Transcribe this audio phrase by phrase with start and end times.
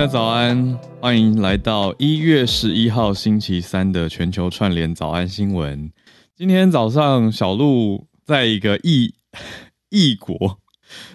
[0.00, 5.92] 家早安，欢迎来到一月十一号星期三的全球串联早安新闻。
[6.34, 9.12] 今天早上，小鹿在一个异
[9.90, 10.58] 异国，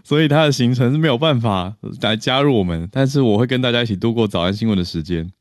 [0.03, 2.87] 所以他的行程是没有办法来加入我们。
[2.91, 5.31] 但是我会跟大家一起度过早安新闻的时间。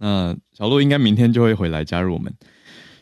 [0.00, 2.32] 那小鹿应该明天就会回来加入我们。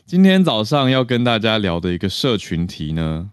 [0.05, 3.29] 今天早上要跟大家聊的一个社群题呢，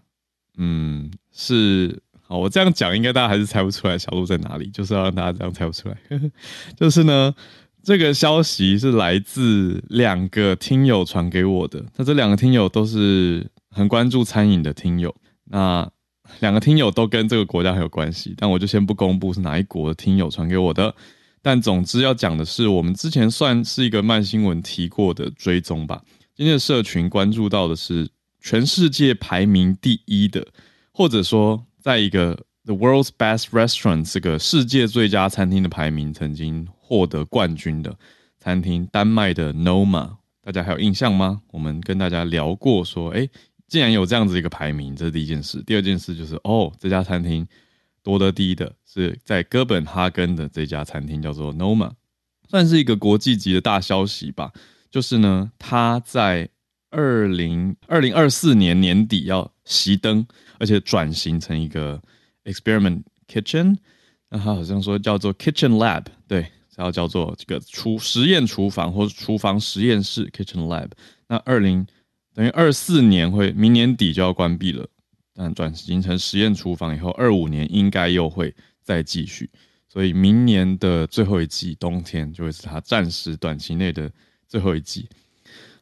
[0.57, 2.01] 嗯，是。
[2.31, 5.97] 哦，我这样讲，应该大家还是猜不出来小鹿在哪里，就是要让大家这样猜不出来。
[6.79, 7.35] 就是呢，
[7.83, 11.83] 这个消息是来自两个听友传给我的。
[11.97, 15.13] 那这两个听友都是很关注餐饮的听友。
[15.43, 15.85] 那
[16.39, 20.95] 两个听友都跟这个国家很有关系，但我就先不公布是哪一国的听友传给我的。
[21.41, 26.01] 但总之要讲的是，我们之前算是一个慢新闻提过的追踪吧。
[26.33, 28.07] 今天的社群关注到的是
[28.39, 30.47] 全世界排名第一的，
[30.93, 31.65] 或者说。
[31.81, 37.97] 在一个 The World's Best Restaurant 这个世界最佳餐厅的排名曾经获得冠军的
[38.39, 41.41] 餐厅，丹麦的 Noma，大家还有印象吗？
[41.51, 43.27] 我们跟大家聊过，说，哎，
[43.67, 45.61] 既然有这样子一个排名，这是第一件事。
[45.63, 47.47] 第二件事就是，哦，这家餐厅
[48.03, 51.91] 夺得第一的是在哥本哈根的这家餐厅，叫做 Noma，
[52.47, 54.51] 算是一个国际级的大消息吧。
[54.91, 56.49] 就是呢，它在
[56.89, 60.27] 二零二零二四年年底要熄灯。
[60.59, 61.99] 而且转型成一个
[62.43, 63.75] experiment kitchen，
[64.29, 66.41] 那它好像说叫做 kitchen lab，对，
[66.75, 70.91] 然后叫做这个厨实验厨房或者厨房实验室 kitchen lab。
[71.27, 71.83] 那二零
[72.35, 74.87] 等于二四年会明年底就要关闭了，
[75.33, 78.53] 但转型成实验厨房以后，二五年应该又会
[78.83, 79.49] 再继续，
[79.89, 84.11] 所以明年的最后一季冬天就会是它暂时短期内的
[84.47, 85.09] 最后一季。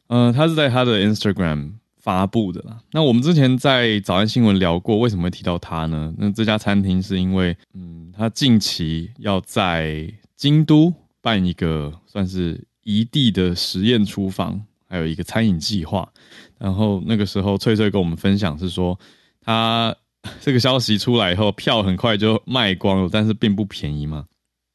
[0.06, 1.72] 嗯，他是在他的 Instagram。
[2.00, 2.78] 发布的啦。
[2.92, 6.12] 那我们之前在早安新闻聊过，为什么会提到它呢？
[6.18, 16.10] 那这家餐厅是因为，嗯，它近期要在京都办一个算是一地的实验厨房，还有一个餐饮计划。
[16.58, 18.98] 然后那个时候，翠翠跟我们分享是说，
[19.40, 19.94] 他
[20.40, 24.24] 这个消息出来以后，票很快就卖光了，但是并不便宜嘛。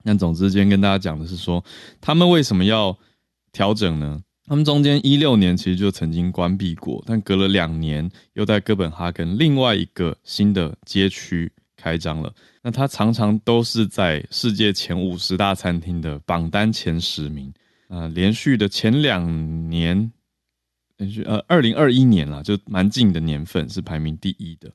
[0.03, 1.63] 那总之，今天跟大家讲的是说，
[1.99, 2.95] 他们为什么要
[3.51, 4.21] 调整呢？
[4.47, 12.31] 他们中间一六年其实就曾经关闭过，但隔了两年又在哥本哈根另外一个新的街区开张了。
[12.61, 17.51] 那它常常都是在世界前五十大餐厅的榜单前十名
[17.87, 20.11] 啊，连续的前两年，
[20.97, 24.71] 连续呃二零二一年啦，就蛮近的年份是排名第一的。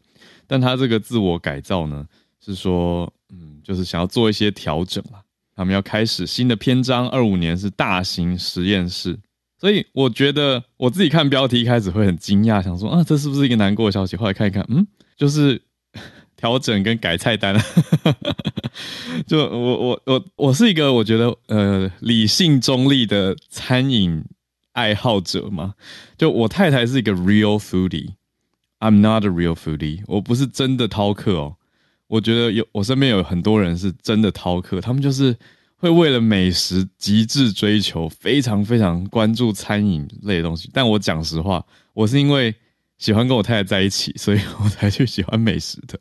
[0.49, 2.05] 但它这个自我改造呢，
[2.45, 5.23] 是说嗯，就是想要做一些调整啦。
[5.55, 9.17] 他们要开始新的篇章，二五年是大型实验室。
[9.61, 14.17] 所以我觉得我自己看标题一开始会很惊讶，想说啊，这是不是一个难过的消息？
[14.17, 14.87] 后来看一看，嗯，
[15.19, 15.61] 就是
[16.35, 17.55] 调整跟改菜单。
[19.27, 24.25] 就我我我我是一个我觉得呃理性中立的餐饮
[24.73, 25.75] 爱好者嘛。
[26.17, 31.57] 就我太太是一个 real foodie，I'm not a real foodie，我不是真的饕客哦。
[32.07, 35.37] 我觉得有我身边有很多人是真的饕客，他们就是。
[35.81, 40.69] 会为了美食极致追求，非常非常关注餐饮类的东西。
[40.75, 42.55] 但我讲实话，我是因为
[42.99, 45.99] 喜欢跟我太太在一起，所以我才去喜欢美食的。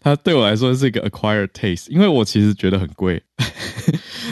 [0.00, 3.20] 它对我来说是一个 acquired taste，因为我其实觉得很贵。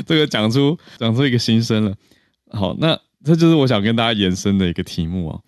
[0.06, 1.92] 这个讲出讲出一个心声了。
[2.52, 5.40] 好，那这就是我想跟大家延伸的一个题目啊。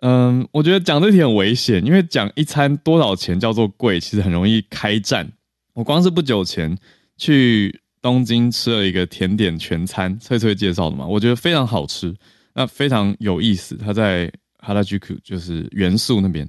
[0.00, 5.30] 嗯，我觉得讲这题很危险，因为讲一餐多少钱叫做贵，其实很容易开战。
[5.74, 6.76] 我光是不久前
[7.16, 7.80] 去。
[8.02, 12.14] 东京吃了一个甜点全餐，翠翠介绍的嘛，我觉得非常好吃。
[12.52, 13.76] 那非常有意思。
[13.76, 16.46] 它在哈拉居库，就是元素那边，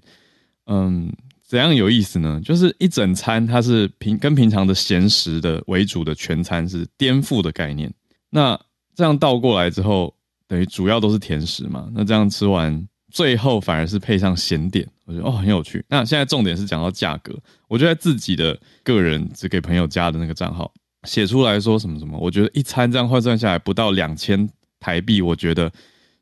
[0.66, 1.10] 嗯，
[1.42, 2.42] 怎样有意思呢？
[2.44, 7.94] 就是一整餐它是平跟平常的咸食的为主的全餐是颠覆的概念。
[8.30, 8.60] 那
[8.96, 10.14] 这样倒过来之后，
[10.48, 11.90] 等于主要都是甜食嘛。
[11.94, 15.86] 那这样吃完，最后反而是配上咸点，我觉得哦很有趣。
[15.88, 17.34] 那现在重点是讲到价格，
[17.68, 20.72] 我就在自己的个人只给朋友加的那个账号
[21.04, 24.50] 写出来说什么什么，我觉得一餐这样换算下来不到两千。
[24.80, 25.72] 台币我觉得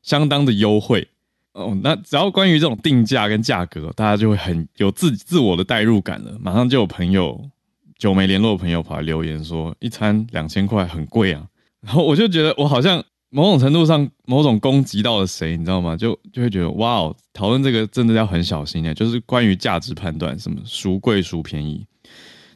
[0.02, 1.08] 相当的优惠
[1.54, 1.76] 哦。
[1.82, 6.38] 那只要关于这种定价跟价格，大家就会很有自自我的代入感了。
[6.40, 7.50] 马上就有朋友
[7.98, 11.44] 久没联络的朋友跑来留言说，一餐两千块很贵啊。
[11.82, 15.96] 然后我就觉得我好像某种程度上某种攻击到了谁，你知道吗？
[15.96, 18.94] 就就会觉得哇哦，讨论这个真的要很小心哎。
[18.94, 21.84] 就是关于价值判断，什么孰贵孰便宜。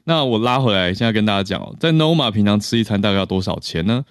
[0.09, 4.05] 那我拉回来，现在跟大家讲，在 Noma 平常吃一餐大概要多少钱呢？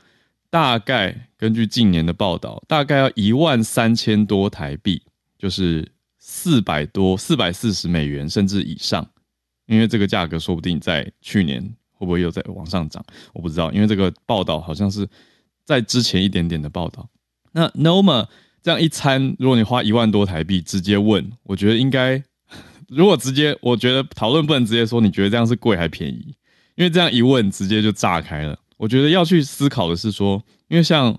[0.49, 5.01] 大概根据近年的报道，大概要一万三千多台币，
[5.37, 5.89] 就是
[6.19, 9.07] 四百多、四百四十美元甚至以上。
[9.67, 11.63] 因为这个价格说不定在去年
[11.93, 13.71] 会不会又在往上涨，我不知道。
[13.71, 15.07] 因为这个报道好像是
[15.63, 17.09] 在之前一点点的报道。
[17.53, 18.27] 那 Noma
[18.61, 22.21] 这样一餐，如果你花一万多台币直接问，我觉得应该，
[22.87, 26.35] 如果直接，我觉得讨论不能直接说你觉得这样是贵还便宜，
[26.75, 28.57] 因为这样一问直接就炸开了。
[28.77, 31.17] 我觉得要去思考的是说，因为像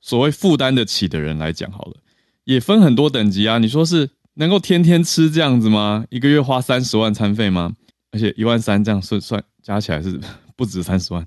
[0.00, 1.96] 所谓负担得起的人来讲，好了，
[2.44, 3.58] 也分很多等级啊。
[3.58, 6.04] 你说是能够天天吃这样子吗？
[6.10, 7.72] 一个月花三十万餐费吗？
[8.10, 10.20] 而且一万三这样算算加起来是
[10.56, 11.26] 不止三十万，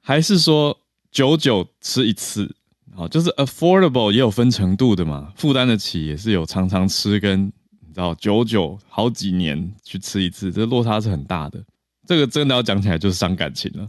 [0.00, 0.76] 还是说
[1.10, 2.54] 久久吃一次？
[2.94, 7.52] 好，就是 affordable 也有分程度的嘛，负担得起也是有常常吃跟
[7.92, 11.62] 你知道久久好几年去吃一次，这落差是很大的。
[12.06, 13.86] 这个真的要讲起来就是伤感情了。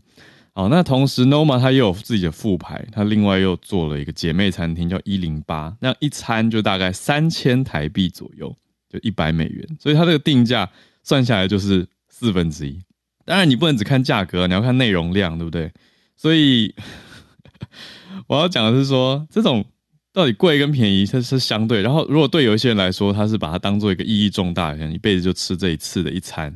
[0.54, 8.54] 好，那同时 Noma 它又有自己的副牌，它另外又做了一个姐妹餐厅，叫一零八，那一餐就大概三千台币左右，
[8.90, 10.70] 就一百美元，所以它这个定价
[11.02, 12.84] 算下来就是四分之一。
[13.24, 15.72] 当然你不能只看价格，你要看内容量，对不对？
[16.18, 16.76] 所以
[18.28, 19.64] 我要讲的是说，这种
[20.14, 21.82] 到底贵跟便宜，它是相对。
[21.82, 26.56] 然后如果对有一些人来说，他是把它当做一个意义重大，可能一辈子就吃这一次的一餐。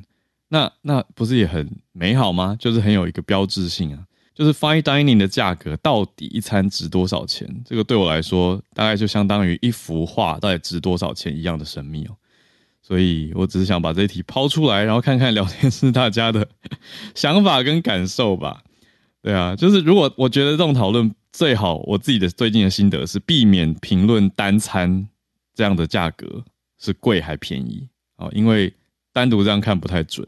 [0.50, 2.56] 那那不是也很美好吗？
[2.60, 4.04] 就是很有一个标志性啊。
[4.36, 7.50] 就是 fine dining 的价格到底一餐值多少钱？
[7.66, 12.16] 这个对我来说，大概就相当于一幅画到底值多少钱一样的神秘哦。
[12.84, 16.48] 所以我只是想把这一题抛出来，然后看看聊天室大家的
[17.16, 18.64] 想法跟感受吧。
[19.28, 25.10] 对啊，就是如果我觉得这种讨论最好，我自己的最近的心得是避免评论单餐
[25.54, 26.46] 这样的价格
[26.78, 28.74] 是贵还便宜啊，因为。
[29.14, 30.24] 单独这样看不太准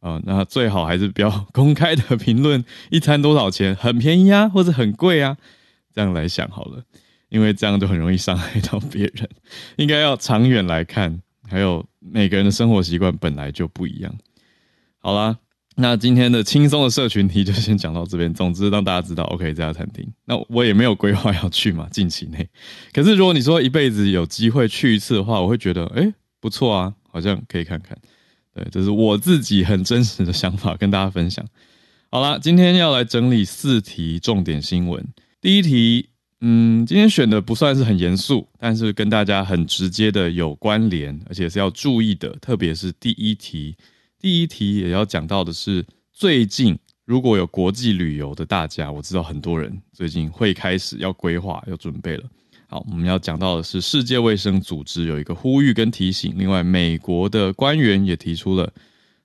[0.00, 5.36] 啊，啊，那最好还是不要 公开的评论一餐多少钱，很便宜啊，或者很贵啊，
[5.92, 6.82] 这样来想好了，
[7.28, 9.28] 因为这样就很容易伤害到别人。
[9.76, 14.14] 应该要长远来看，还有每个人的生活习惯本来就不一样。
[14.96, 15.36] 好啦，
[15.76, 18.32] 那今天的轻松的社群题就先讲到这边。
[18.34, 22.48] 总之让大家知道，OK，这家餐厅，那我也没有规划要去嘛，近期内。
[22.92, 26.92] 可是如果你说一辈子有机会去一次的话，我会觉得，哎，不错啊。
[27.08, 27.96] 好像可以看看，
[28.52, 31.42] 对，这是我自己很真实的想法，跟大家分享。
[32.10, 35.02] 好了，今天要来整理四题重点新闻。
[35.40, 36.10] 第一题，
[36.42, 42.28] 嗯，今天选的不算是很严肃，但是跟大家很直接的有关联，而且是要注意的。
[42.42, 43.74] 特别是第一题，
[44.26, 52.24] 第一题也要讲到的是，最近如果有国际旅游的大家，我知道很多人最近会开始要规划、要准备了。
[52.66, 58.68] 好，我们要讲到的是世界卫生组织有一个呼吁跟提醒，另外美国的官员也提出了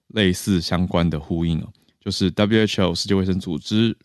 [0.10, 3.98] 类似相关的呼应哦，就是 WHO 世界卫生组织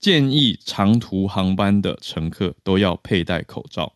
[0.00, 3.94] 建议长途航班的乘客都要佩戴口罩。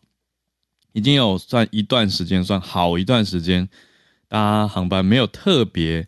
[0.93, 3.67] 已经有算一段时间，算好一段时间，
[4.29, 6.07] 搭航班没有特别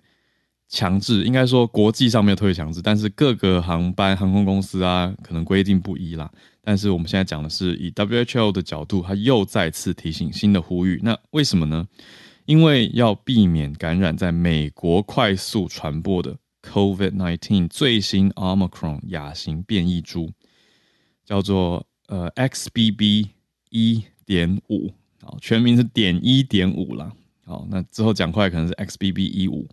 [0.74, 6.27] 强制，应该说国际上没有特别强制，但是各个航班航空公司啊，可能规定不一啦。
[6.63, 11.00] 但是我们现在讲的是以 WHO 的角度，他又再次提醒新的呼吁。
[11.03, 11.88] 那为什么呢？
[12.46, 20.32] 因为要避免感染在美国快速传播的 COVID-19 最新 Omicron 亚型变异株，
[21.24, 23.27] 叫做呃 XBB
[23.70, 27.12] 一点五，好，全名是点一点五啦。
[27.46, 29.68] 好，那之后讲快可能是 XBB 一五。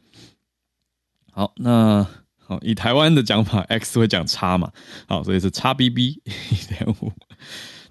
[1.40, 2.06] 好，那。
[2.36, 4.70] 好，以台湾的讲法， X 会讲叉嘛？
[5.06, 7.10] 好，所以是叉 BB 一点五。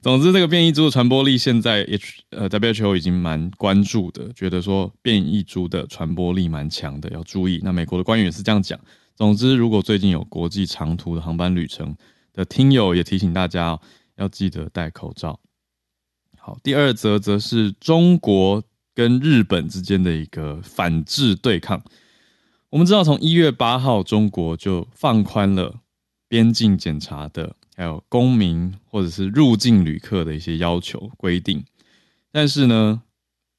[0.03, 7.59] 总之，这个变异株的传播力现在 H 呃 WHO 已经蛮关注的，觉得说变异株的传播力蛮强的，要注意。
[7.63, 8.79] 那美国的官员也是这样讲。
[9.15, 11.95] 总之，如果最近有国际长途的航班旅程
[12.33, 13.81] 的听友，也提醒大家哦
[14.17, 15.39] 要记得戴口罩。
[16.37, 18.61] 好，第二则则是中国
[18.93, 21.81] 跟日本之间的一个反制对抗。
[22.71, 25.81] 我们知道，从一月八号，中国就放宽了
[26.27, 31.63] 边境检查的，还有公民或者是入境旅客的一些要求规定。
[32.31, 33.01] 但是呢，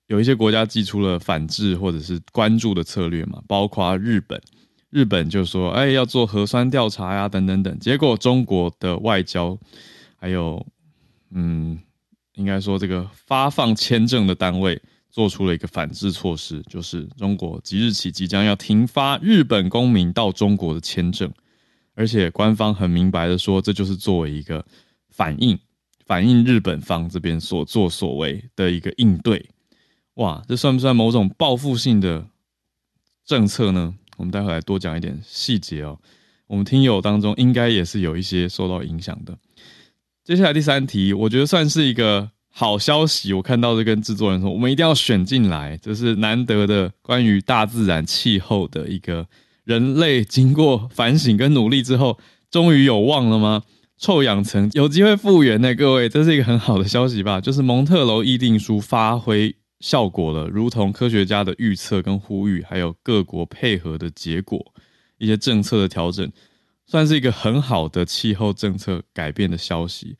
[0.07, 4.41] 有一些国家寄出了反制或者是关注的策略嘛，包括日本。
[4.91, 9.57] 日本就说：“哎，要做核酸调查呀，等等等。”结果中国的外交
[10.17, 10.67] 还有，
[11.31, 11.79] 嗯，
[12.35, 21.31] 应该说这个发放签证的单位做出了一个反制措施，就是中国即日起即将要停发日本公民到中国的签证，
[21.95, 24.65] 而且官方很明白的说，这就是作为一个
[25.11, 25.59] 反应，
[26.07, 29.45] 反映日本方这边所作所为的一个应对。
[30.15, 32.27] 哇，这算不算某种报复性的
[33.25, 33.95] 政策呢？
[34.17, 35.99] 我们待会来多讲一点细节哦。
[36.47, 39.39] 我们听友当中应该也是有一些受到影响的。
[40.25, 43.33] 接下来第三题，我觉得算是一个好消息。
[43.33, 49.27] 我看到这跟制作人说，我们一定要选进来，这是难得的关于大自然气候的一个
[49.65, 52.19] 人类经过反省跟努力之后，
[52.51, 53.63] 终于有望了吗？
[53.99, 55.75] 臭氧层有机会复原呢？
[55.75, 57.41] 各位，这是一个很好的消息吧？
[57.41, 59.57] 就是蒙特楼议定书发挥。
[59.81, 64.63] 效果了，如同科学家的预测跟呼吁，还有各国配合的结果，
[65.17, 66.31] 一些政策的调整，
[66.87, 70.19] 算是一个很好的气候政策改变的消息。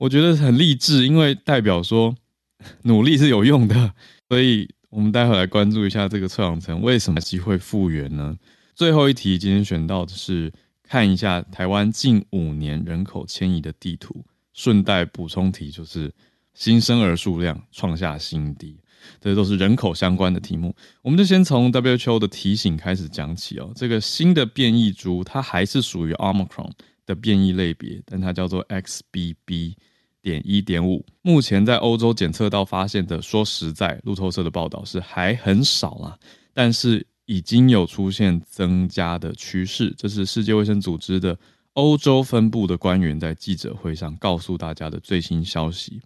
[0.00, 2.14] 我觉得很励志，因为代表说
[2.84, 3.94] 努力是有用的。
[4.30, 8.34] 所以，我们待会来关注一下这个臭氧层为什么机会复原呢？
[8.74, 10.50] 最后一题，今天选到的是
[10.82, 14.24] 看一下台湾近五年人口迁移的地图。
[14.54, 16.10] 顺带补充题，就是
[16.54, 18.78] 新生儿数量创下新低。
[19.20, 23.70] 这都是人口相关的题目，我们就先从 WHO 的提醒开始讲起哦。
[23.76, 26.70] 这个新的变异株，它还是属于 Omicron
[27.04, 29.74] 的变异类别，但它叫做 XBB.
[30.22, 31.04] 点一点五。
[31.22, 36.18] 目前在欧洲检测到发现的，说实在，路透社的报道是还很少啦，
[36.52, 39.94] 但是已经有出现增加的趋势。
[39.96, 41.38] 这是世界卫生组织的
[41.74, 46.00] 欧洲分部的官员在记者会上告诉大家的最新消息。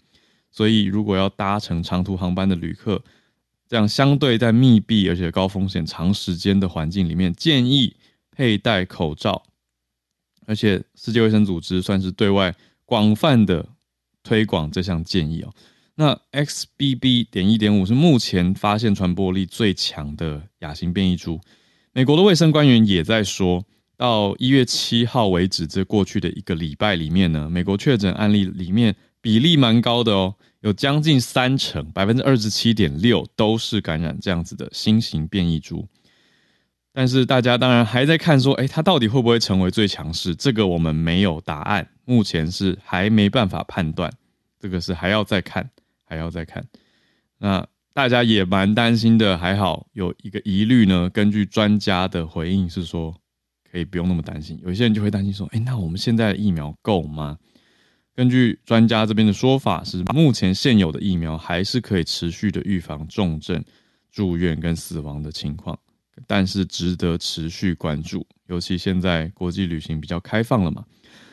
[0.50, 3.02] 所以，如果要搭乘长途航班的旅客，
[3.66, 7.96] 这样相对在密闭而且高风险、长时间的环境里面，建议
[8.30, 9.42] 佩戴口罩。
[10.46, 12.54] 而且，世界卫生组织算是对外
[12.84, 13.66] 广泛的
[14.24, 15.54] 推广这项建议哦。
[15.94, 17.28] 那 XBB.
[17.30, 21.38] 点一点五是目前发现传播力最强的亚型变异株。
[21.92, 23.64] 美国的卫生官员也在说，
[23.96, 28.96] 到一月七号为止，这过去的一个礼拜里面呢，美国确诊案例里面。
[29.20, 35.88] 比例蛮高的哦，有将近三成，百分之二十七点六都是感染这样子的新型变异株。
[36.96, 40.32] 但是大家当然还在看说，哎，它到底会不会成为最强势？
[40.32, 44.08] 这个我们没有答案，目前是还没办法判断，
[44.60, 45.68] 这个是还要再看，
[46.04, 46.64] 还要再看。
[47.38, 51.10] 那大家也蛮担心的，还好有一个疑虑呢。
[51.10, 53.12] 根据专家的回应是说，
[53.68, 54.56] 可以不用那么担心。
[54.62, 57.36] 有些人就会担心说，哎，那我们现在疫苗够吗？
[58.14, 63.64] 根据专家这边的说法，是目前现有的疫苗还是可以持续的预防重症、
[64.12, 65.76] 住院跟死亡的情况，
[66.26, 68.26] 但是值得持续关注。
[68.46, 70.84] 尤其现在国际旅行比较开放了嘛，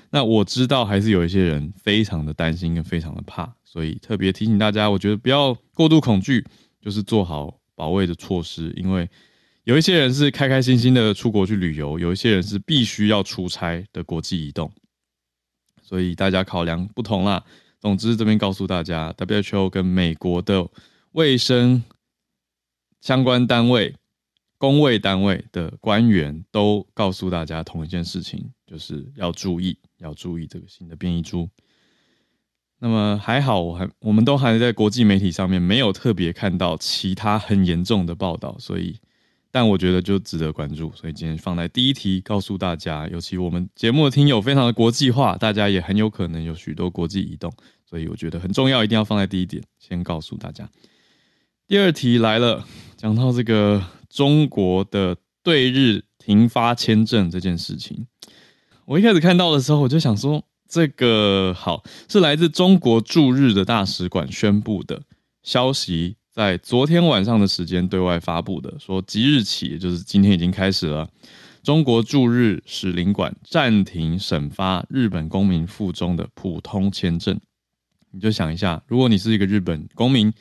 [0.10, 6.46] 那我知道还是有一些人非常的担心跟非常的怕，所以特别提醒大家，我觉得不要过度恐惧，
[6.82, 8.74] 就是做好保卫的措施。
[8.78, 9.10] 因为
[9.64, 14.72] 有一些人是开开心心的出国去旅游，有一些人是必须要出差的国际移动。
[15.82, 17.44] 所以大家考量不同啦。
[17.82, 20.66] 总之，这边告诉大家，WHO 跟美国的
[21.12, 21.84] 卫生
[23.02, 23.94] 相关单位、
[24.62, 31.50] 公卫单位的官员都告诉大家同一件事情，就是要注意，要注意这个新的变异株。
[32.78, 39.00] 那么还好，我还我们都还在国际媒体上面没有特别看到其他很严重的报道，所以。
[39.54, 47.52] 但我觉得就值得关注，所以今天放在第一题，告诉大家，尤其我们节目的听友非常的国际化，大家也很有可能有许多国际移动，
[47.86, 50.70] 所以我觉得很重要，一定要放在第一点，先告诉大家。
[51.68, 52.66] 第二题来了，
[52.96, 58.06] 讲到这个中国的对日停发签证这件事情，
[58.86, 65.02] 我一开始看到的时候，我就想说，这个好是来自中国驻日的大使馆宣布的
[65.42, 66.18] 消息。
[66.30, 71.10] 在昨天晚上的时间对外发布的，说即日起，也就是今天已经开始了，
[71.62, 77.38] 中国驻日使领馆暂停审发日本公民附中的普通签证。
[78.12, 80.32] 你就想一下，如果你是一个日本公民，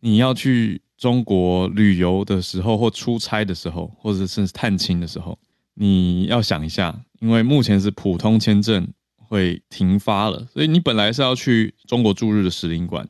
[0.00, 5.38] 你要去中国旅游的时候，或出差的时候，或者是探亲的时候，
[5.72, 8.86] 你要想一下，因为目前是普通签证
[9.16, 13.08] 会停发了，所以你本来是要去中国驻日的使领馆。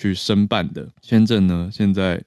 [0.00, 2.22] 去申办的签证呢，现在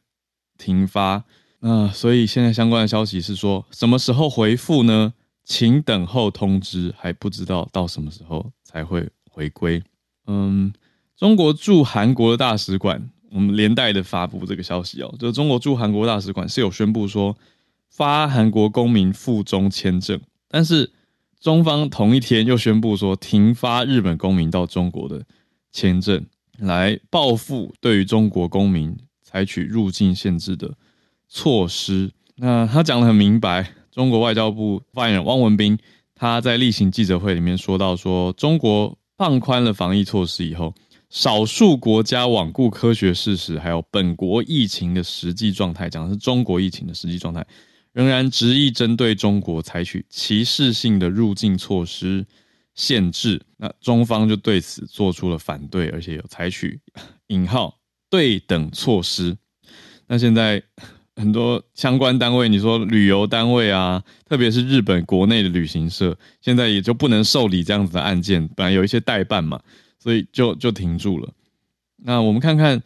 [0.57, 1.23] 停发。
[1.61, 5.13] 那所以现在相关的消息是说，什么时候回复呢？
[5.45, 9.81] 请等候通知，还不知道到什么时候才会回归。
[10.27, 10.73] 嗯，
[11.15, 17.35] 中国驻韩国的大使馆，我们连带的发布这个消息哦，就是中国驻韩国大使馆是有宣布说
[17.89, 20.91] 发韩国公民赴中签证，但是
[21.39, 25.25] 中方同一天又宣布说停发日本公民到中国的
[25.71, 26.25] 签证，
[26.59, 30.75] 来报复对于中国公民采取入境限制的
[31.27, 32.11] 措施。
[32.35, 33.73] 那他讲的很明白。
[33.91, 35.77] 中国外交部发言人汪文斌
[36.15, 40.73] 他在例行记者会里面说到，说中国放宽了防疫措施以后，
[41.11, 47.45] 少数国家罔顾科学事实，还有本国疫情的实际状态，讲的是中国疫情的实际状态，
[47.91, 52.25] 仍然执意针对中国采取歧视性的入境措施
[52.73, 53.39] 限制。
[53.57, 56.79] 那中方就对此做出了反对，而且有采取
[57.27, 57.77] 引号
[58.09, 59.37] 对等措施。
[60.07, 60.63] 那现在。
[61.17, 68.47] 很多相关单位，你说旅游单位啊，特别是日本国内的旅行社，现在也就不能受理这样子的案件。
[68.55, 69.61] 本来有一些代办嘛，
[70.01, 71.31] 所以就就停住了。
[71.97, 72.81] 那我们看看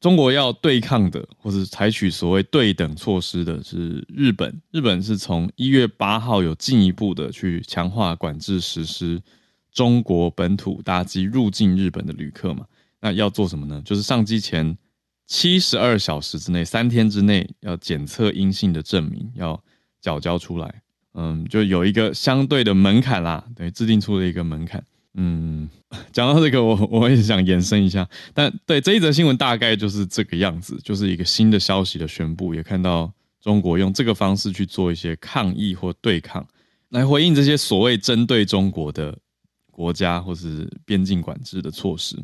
[0.00, 4.62] 中国要对抗的，或是采取所谓对等措施的是日本。
[4.70, 9.20] 日本是从一月八号有进一步的去强化管制实施
[9.70, 12.64] 中国本土搭机入境日本的旅客嘛？
[13.00, 13.82] 那要做什么呢？
[13.84, 14.76] 就是上机前。
[15.28, 19.60] 七十二小时之内，三天之内要检测阴性的证明要
[20.00, 20.82] 缴交出来，
[21.14, 24.86] 嗯，就有一个相对的门槛啦，对，制定出了一个门槛。
[25.16, 25.68] 嗯，
[26.12, 36.46] 讲到这个，我我也想延伸一下，但对这一则新闻大概就是这个样子，就是一个新的消息的宣布，也看到中国用这个方式去做一些抗议或对抗，
[36.90, 39.18] 来回应这些所谓针对中国的
[39.70, 42.16] 国家或是边境管制的措施。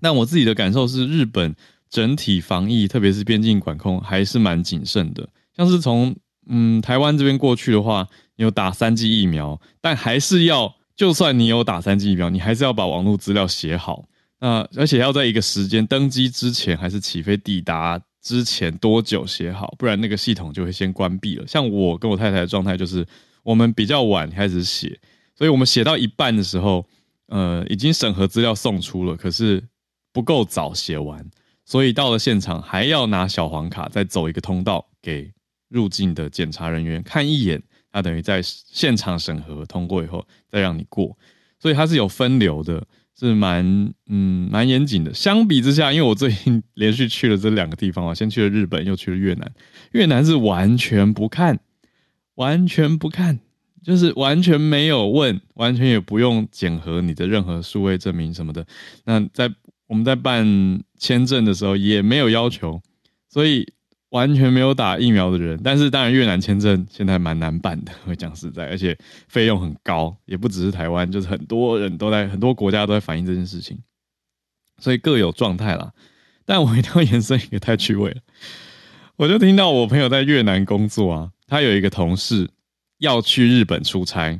[0.00, 1.54] 但我自己的感受是，日本。
[1.92, 5.28] 整体防疫，特别是边境管控，还是蛮谨慎的。
[5.54, 14.04] 像是从嗯台湾这边过去的话，有打三剂疫苗，但还是要，就算你有打三剂疫苗，你还是要把网络资料写好。
[14.40, 21.46] 那而且要在一个时间登机之前，还是起飞抵达之前多久写好，不然那个系统就会先关闭了。
[21.46, 23.06] 像我跟我太太的状态就是，
[23.42, 24.98] 我们比较晚开始写，
[25.36, 26.84] 所以我们写到一半的时候，
[27.28, 29.62] 呃，已经审核资料送出了，可是
[30.12, 31.24] 不够早写完。
[31.64, 35.32] 所以到了现场还要拿小黄卡，再走一个通道给
[35.68, 41.16] 入境的检查人员看一眼，他等于在现场审核通过以后再让你过，
[41.60, 42.84] 所以它是有分流的，
[43.18, 45.12] 是蛮嗯蛮严谨的。
[45.12, 49.52] 相比之下，因为我最近 连续去了这两个地方啊，先去了日本，又去了越南，
[49.92, 51.60] 越南是完全不看，
[52.36, 53.38] 完全不看，
[53.84, 58.66] 就是完全没有问，完全也不用检核你的任何数位证明什么的。
[59.04, 59.52] 那在
[59.86, 62.80] 我们在办签证的时候也没有要求，
[63.28, 63.70] 所以
[64.12, 65.60] 完全没有打疫苗的人。
[65.62, 68.96] 但是当然，越南签证现在蛮难办的，我讲实在， 而且
[69.28, 73.78] 费用很高，也不只是台湾，就是很多人都在很多国家都在反映这件事情，
[74.78, 75.92] 所以各有状态啦。
[76.44, 78.20] 但我一定要延伸一个太趣味了，
[79.16, 82.48] 我就听到我朋友在越南工作啊，他有一个同事
[82.98, 84.30] 要去日本出差，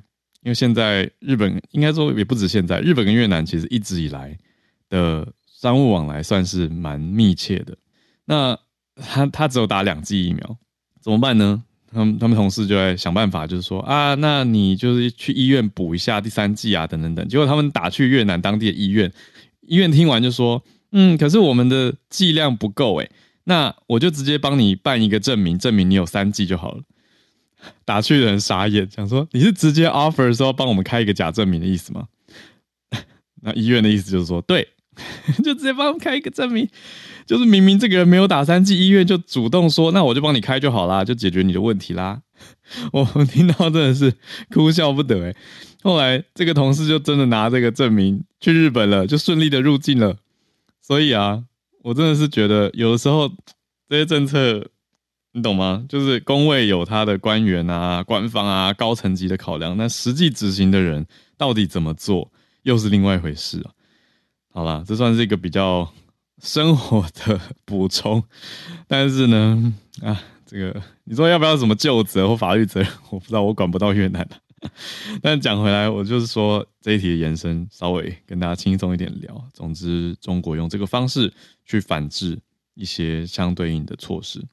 [0.42, 4.38] 因为现在日本应该说也不止现在，日本跟越南其实一直以来
[4.88, 5.26] 的。
[5.46, 7.78] 商务往来算是蛮密切的，
[8.24, 8.58] 那
[9.06, 10.56] 他他只有打两剂疫苗，
[11.00, 11.62] 怎么办呢？
[11.92, 17.28] 他们他们同事就在想办法，就是说啊，那你就是去医院补一下第三剂啊，等等等。
[17.28, 19.12] 结果他们打去越南当地的医院，
[19.60, 23.10] 医院听完就说，嗯，可是我们的剂量不够诶，
[23.44, 26.82] 那我就直接帮你办一个证明，证明你有三剂就好了。
[27.84, 32.06] 打去的人傻眼，想说你是直接 offer 说帮我们开一个假证明的意思吗？
[33.42, 34.68] 那医院的意思就是说，对。
[35.42, 36.68] 就直接帮我们开一个证明，
[37.26, 42.22] 就是明明这个人没有打三剂，医院就主动说，那我就帮你开就好啦，就解决你的问题啦。
[42.92, 44.14] 我听到真的是
[44.52, 45.36] 哭笑不得哎。
[45.82, 50.16] 后来这个同事就真的拿这个证明去日本了，就顺利的入境了。
[50.80, 51.44] 所以啊，
[51.82, 53.28] 我真的是觉得有的时候
[53.88, 54.64] 这些政策，
[55.32, 55.84] 你懂吗？
[55.88, 61.06] 就是工位有他的官员啊、官方啊、高层级的考量，那实际执行的人
[61.36, 62.30] 到底怎么做，
[62.62, 63.70] 又是另外一回事啊。
[64.52, 65.92] 好了，这算是一个比较
[66.42, 68.22] 生活的补充，
[68.88, 72.90] 但是呢，啊，这个你说要不要什么救责或法律责任？
[73.10, 74.36] 我不知道，我管不到越南的。
[75.22, 79.44] 但讲回来，我就是说这一题的延伸，稍微跟大家轻松一点聊。
[79.52, 81.32] 总之，中国用这个方式
[81.64, 82.38] 去反制
[82.74, 84.44] 一些相对应的措施。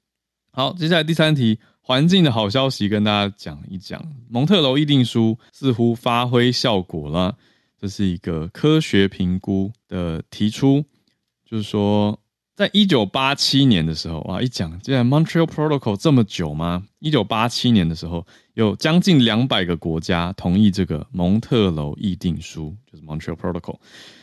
[0.52, 4.04] 好，接下来第三题，环境的好消息跟大家讲一讲。
[4.30, 7.38] 蒙特楼议定书似乎发挥效果了。
[7.80, 10.84] 这是一个科学评估的提出，
[11.50, 12.20] 就是说，
[12.56, 16.86] 在一九八七年的时候，哇，一讲，竟然 Montreal Protocol 这么久吗？
[17.00, 23.78] 一九八七年的时候，有将近两百个国家同意这个蒙特楼议定书，就是 Montreal Protocol，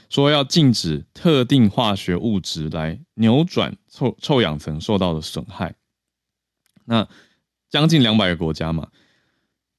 [0.08, 5.74] 说要禁止特定化学物质来扭转臭臭氧层受到的损害。
[6.84, 7.08] 那
[7.68, 8.86] 将近两百个国家嘛，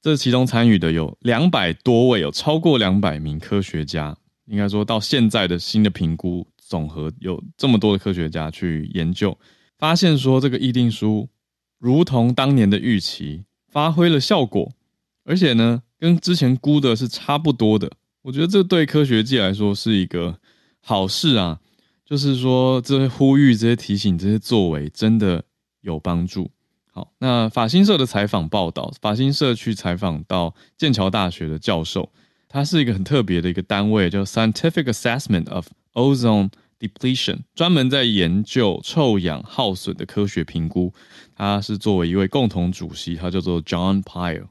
[0.02, 4.18] 这其中参与的有两百多位，有超过两百名科学家。
[4.44, 9.36] 应该说到现在的新的评估总和，有这么多的科学家去研究，
[9.78, 11.28] 发现说这个议定书
[11.78, 14.70] 如同当年的预期发挥了效果，
[15.24, 17.90] 而且呢，跟之前估的是差不多的。
[18.22, 20.38] 我觉得这对科学界来说是一个
[20.80, 21.60] 好事啊，
[22.04, 25.44] 就是说这些呼吁、这些提醒、这些作为真的
[25.80, 26.50] 有帮助。
[26.92, 32.10] 好，那法新社的采访报道，法新社去采访到剑桥大学的教授，
[32.48, 40.94] 他是一个很特别的一个单位，叫 Scientific Assessment of Ozone Depletion，专门在研究臭氧耗损的科学评估。
[41.34, 44.46] 他是作为一位共同主席，他叫做 John Pyle。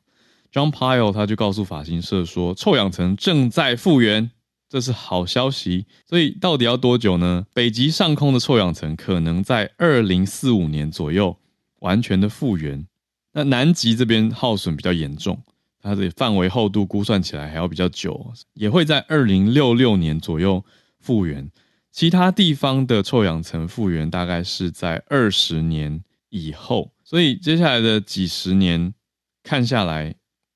[0.51, 4.31] John Pyle 他就告诉法新社说，臭氧层正在复原，
[4.67, 5.85] 这是好消息。
[6.05, 7.45] 所以到底要多久呢？
[7.53, 11.37] 北极上空的臭氧层可能在二零四五年左右。
[11.81, 12.87] 完全的复原，
[13.33, 15.43] 那南极这边耗损比较严重，
[15.79, 20.65] 它的范围厚度估算起来还要比较久，也会在二零六六年左右
[21.07, 21.49] 复原。
[21.91, 28.93] 其他地方的臭氧层复原大概是在二十年以后，所以接下来的几十年
[29.41, 30.13] 看下来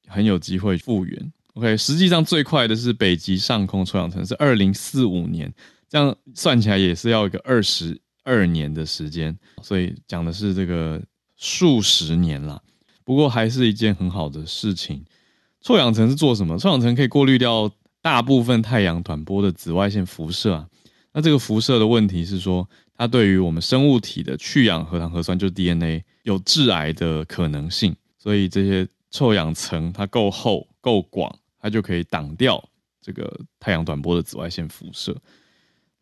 [0.07, 1.31] 很有机会复原。
[1.53, 5.51] OK，实际上最快的是北极上空臭氧层是二零四五年，
[5.87, 11.01] 这样算起来也是要一个二十二年的时间，所以讲的是这个。
[11.43, 12.61] 数十年啦，
[13.03, 15.03] 不过还是一件很好的事情。
[15.59, 16.55] 臭氧层是做什么？
[16.59, 17.67] 臭氧层可以过滤掉
[18.01, 20.67] 大部分太阳短波的紫外线辐射啊。
[21.13, 27.95] 那这个辐射的问题是说，它对于我们生物体的去氧核糖核酸，就是 DNA，有致癌的可能性。
[28.17, 32.63] 所以这些臭氧层它够厚够广，它就可以挡掉
[33.01, 35.15] 这个太阳短波的紫外线辐射。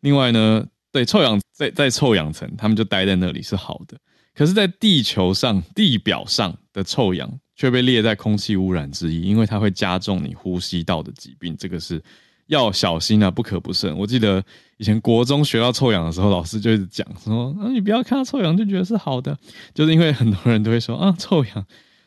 [0.00, 3.98] 另外呢，对臭氧在在臭氧层，它们就待在那里是好的。
[4.32, 7.30] 可是，在地球上地表上的臭氧
[7.60, 12.02] 却被列在空气污染之一，因为它会加重你呼吸道的疾病，这个是
[12.46, 13.94] 要小心啊，不可不慎。
[13.98, 14.42] 我记得
[14.78, 19.36] 以前国中学到臭氧的时候，老师就一直讲说：“啊，你不要看到臭氧就觉得是好的，
[19.74, 21.66] 就是因为很多人都会说啊，臭氧，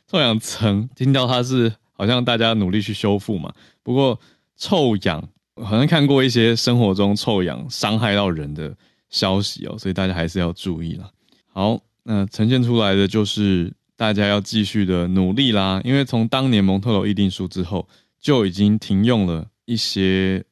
[0.09, 3.53] 臭氧层听到它是好像大家努力去修复嘛。
[3.83, 4.19] 不过
[4.57, 5.23] 臭氧
[5.61, 8.75] 好像看过一些生活中臭氧伤害到人的
[9.11, 11.11] 消息哦，所以大家还是要注意了。
[11.45, 11.79] 好。
[12.05, 13.71] 那呈现出来的就是
[14.03, 17.87] 大家要继续的努力啦，因为从当年蒙特罗议定书之后
[18.19, 20.43] 就已经停用了一些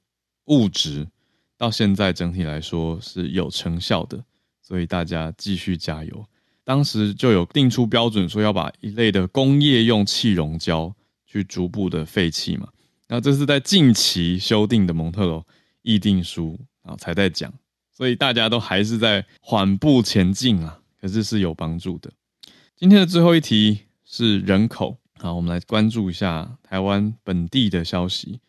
[0.46, 1.06] 物质，
[1.58, 4.24] 到现在整体来说是有成效的，
[4.62, 6.26] 所以大家继续加油。
[6.64, 12.70] 当时就有定出标准，说要把一类的工业用气溶胶去逐步的废弃嘛。
[13.10, 15.46] 那这是在近期修订的蒙特罗
[15.82, 17.54] 议定书啊才在讲，
[17.92, 20.80] 所以大家都还是在缓步前进啊。
[21.02, 22.10] 可是是有帮助的。
[22.82, 28.40] 今天的最后一题是人口，好，我们来关注一下台湾本地的消息。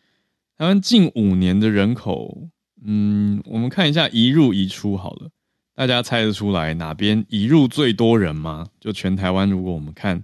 [0.57, 2.49] 台湾近五年的人口，
[2.83, 5.29] 嗯，我们看一下移入移出好了，
[5.75, 8.69] 大家猜得出来哪边移入最多人吗？
[8.79, 10.19] 就全台湾，如果我们看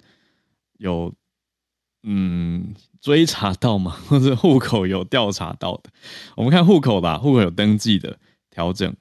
[0.80, 1.14] 有，
[2.02, 3.92] 嗯，追查到吗？
[4.10, 5.92] 或者户口有调查到的，
[6.36, 8.18] 我们看户口吧，户口有登记的
[8.50, 8.92] 调整。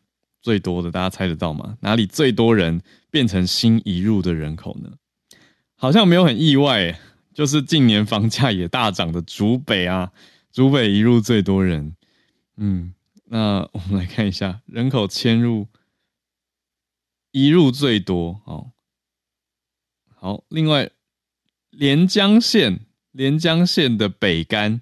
[0.40, 1.76] 最多的，大家猜得到吗？
[1.80, 4.92] 哪里最多人变成新移入的人口呢？
[5.74, 6.98] 好像没有很意外，
[7.34, 10.12] 就是近年房价也大涨的竹北啊，
[10.52, 11.94] 竹北移入最多人。
[12.56, 15.68] 嗯，那我们来看一下人口迁入
[17.30, 18.72] 移入最多哦。
[20.14, 20.90] 好，另外
[21.70, 22.80] 连江县
[23.12, 24.80] 连江县的北干。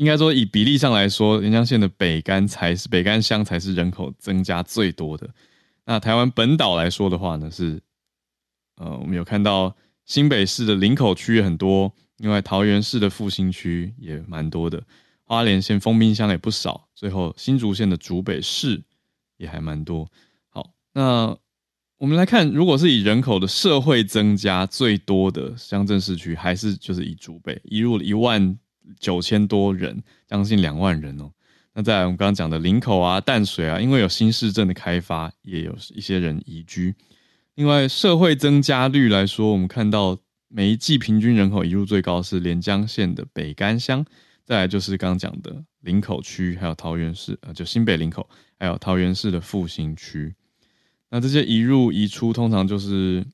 [0.00, 5.28] 应该说，以比例上来说，连江县的北干才是北干乡才是人口增加最多的。
[5.84, 7.78] 那台湾本岛来说的话呢，是
[8.76, 14.82] 呃，我们有看到新北市的林口区很多，另外桃园市的复兴区也蛮多的，
[15.22, 18.82] 花莲县丰滨乡也不少，最后新竹县的竹北市
[19.36, 20.10] 也还蛮多。
[20.48, 21.36] 好，那
[21.98, 28.58] 我们来看，如果是以人口的社会增加最多的乡镇市区，还是就是以竹北移入一万。
[28.98, 31.30] 九千多人，将近两万人哦。
[31.72, 36.94] 那在我们刚刚讲的林口啊、淡水啊，因为有新市镇的开发，也有一些人移居。
[37.54, 44.04] 另外，社会增加率来说，我们看到每一季平均人口移入最高是连江县的北干乡，
[44.44, 50.34] 再来就是刚刚讲的林口区，还有桃园市，呃，就新北林口，还有桃园市的复兴区。
[51.10, 53.24] 那这些移入移出，通常就是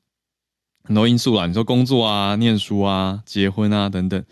[0.83, 1.47] 很多因素啦。
[1.47, 4.23] 你说工作啊、念书啊、结婚啊等等，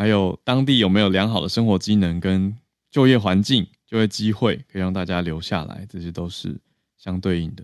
[0.00, 2.56] 还有当地有没有良好的生活机能跟
[2.90, 6.58] 就业环境、就业机会，可以让大家留下来，这些都是
[6.96, 7.62] 相对应的。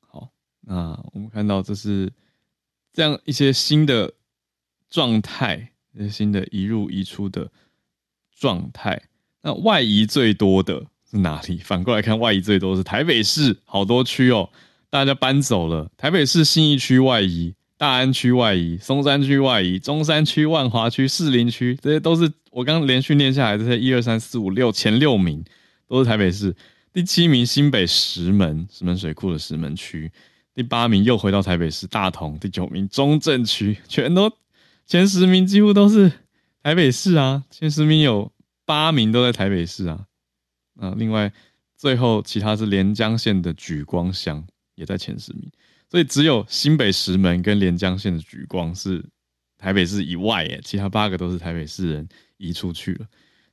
[0.00, 2.12] 好，那我们看到这是
[2.92, 4.12] 这样一些新的
[4.90, 7.48] 状态，一些新的移入移出的
[8.36, 9.00] 状态。
[9.40, 11.18] 那外移最多的是。
[11.18, 11.58] 哪里？
[11.58, 14.50] 反过来看，外移最多是台北市，好多区哦，
[14.90, 15.88] 大家搬走了。
[15.96, 25.44] 台北市信义区外移，大安区外移，松山区外移，中山区、万华区、士林区，这些都是我刚连续念下来，这些一二三四五六前六名
[25.86, 26.56] 都是台北市。
[26.94, 30.10] 第七名新北石门，石门水库的石门区。
[30.54, 32.38] 第八名又回到台北市大同。
[32.38, 34.32] 第九名中正区，全都
[34.86, 36.10] 前十名几乎都是
[36.62, 38.32] 台北市啊，前十名有
[38.64, 40.06] 八名都在台北市啊。
[40.80, 41.30] 啊，另外，
[41.76, 44.42] 最后其他是连江县的莒光乡
[44.74, 45.50] 也在前十名，
[45.94, 49.00] 所以只有新北石门跟连江县的莒光是
[49.56, 53.06] 台北市以外耶，其他八个都是台北市人移出去了，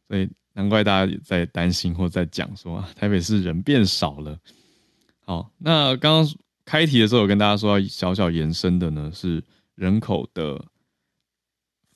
[0.08, 4.36] 所以难怪大家在担心或在讲说啊，台北市人变少了。
[5.20, 9.44] 好，那刚刚开题的时候有跟大家说要小小延伸的呢，是
[9.76, 10.66] 人口的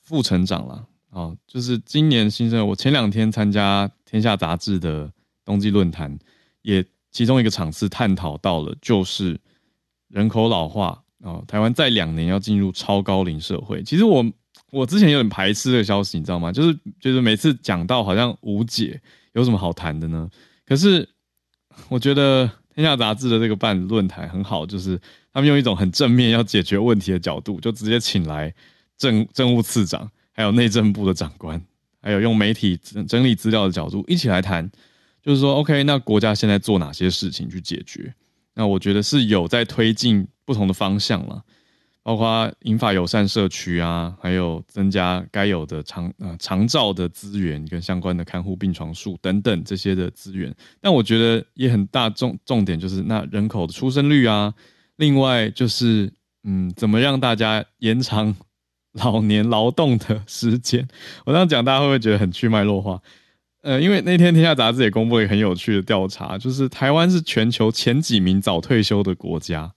[0.00, 0.86] 负成长了。
[1.10, 5.12] 哦，就是今年新生，我前两天参加天下杂志的。
[5.44, 6.18] 冬季论坛
[6.62, 9.40] 也其中一个场次探讨到了，就是
[10.16, 13.82] 人口老化啊，台湾在两年要进入超高龄社会。
[13.82, 14.24] 其实我
[14.70, 16.50] 我之前有点排斥这个消息，你知道吗？
[16.50, 18.98] 就是就是每次讲到好像无解，
[19.34, 20.26] 有什么好谈的呢？
[20.64, 21.06] 可是
[21.90, 24.98] 我觉得天下杂志的这个办论坛很好，就是
[25.34, 28.50] 他们用一种很正面要解决问题的角度，就直接请来
[28.96, 31.62] 政政务次长，还有内政部的长官，
[32.00, 34.70] 还有用媒体整整理资料的角度一起来谈。
[35.22, 38.14] 就是说，OK，那国家现在做哪些事情去解决？
[38.56, 41.42] 那我觉得是有在推进不同的方向了，
[42.02, 50.54] 包括引法友善社区啊，还有增加该有的长啊长照的资源跟相关的看护病床数等等这些的资源。
[50.80, 54.54] 但我觉得也很大重重点就是那人口的出生率啊，
[54.96, 56.12] 另外就是
[56.44, 58.34] 嗯，怎么让大家延长
[59.04, 60.88] 老年劳动的时间？
[61.26, 63.02] 我这样讲，大家会不会觉得很去脉络化？
[63.66, 69.72] 呃，因为那天《天下杂志》也公布了一个很有趣的调查，就是台湾是全球前几名早退休的国家，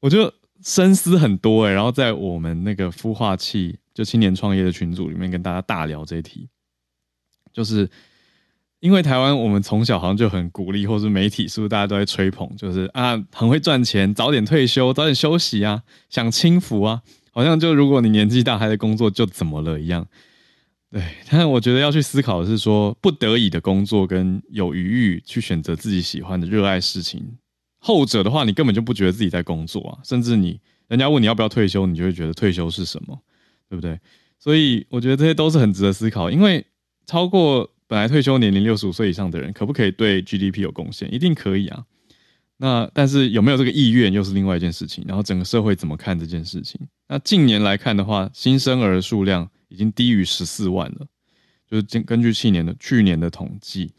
[0.00, 0.32] 我就
[0.64, 6.48] 深思很多哎，然后在我们那个孵化器就青年创业的群组里面跟大家大聊这一题，
[7.52, 7.86] 就是
[8.80, 20.06] 因为台湾我们从小好像就很鼓励，或是媒体是不是大家都在吹捧，就是啊很会赚钱，早点退休，早点休息啊，享清福啊，好像就如果你年纪大还在工作就怎么了一样。
[20.90, 27.22] 对， 但我觉得要去思考的是说，不得已的工作跟有余裕去选择自己喜欢的热爱事情，
[27.78, 33.18] 后者的话，你根本就不觉得自己在工作啊，甚至你人家问你要不要退休，你就会觉得退休是什么，
[33.68, 33.98] 对不对？
[34.38, 36.64] 所以我觉得这些都是很值得思考，因为
[37.06, 41.12] 超过本来退休年龄六十五岁以上的人，可不可以对 GDP 有贡献？
[41.12, 41.84] 一定可以啊。
[42.56, 45.04] 那但是有没有这个意愿，又是另外一件事情。
[45.06, 46.80] 然后整个社会怎么看这件事情？
[47.08, 49.50] 那近年来看的话，新生儿数量。
[49.68, 51.06] 已经低于十四万了，
[51.66, 53.92] 就是根根据去年的去年的统计，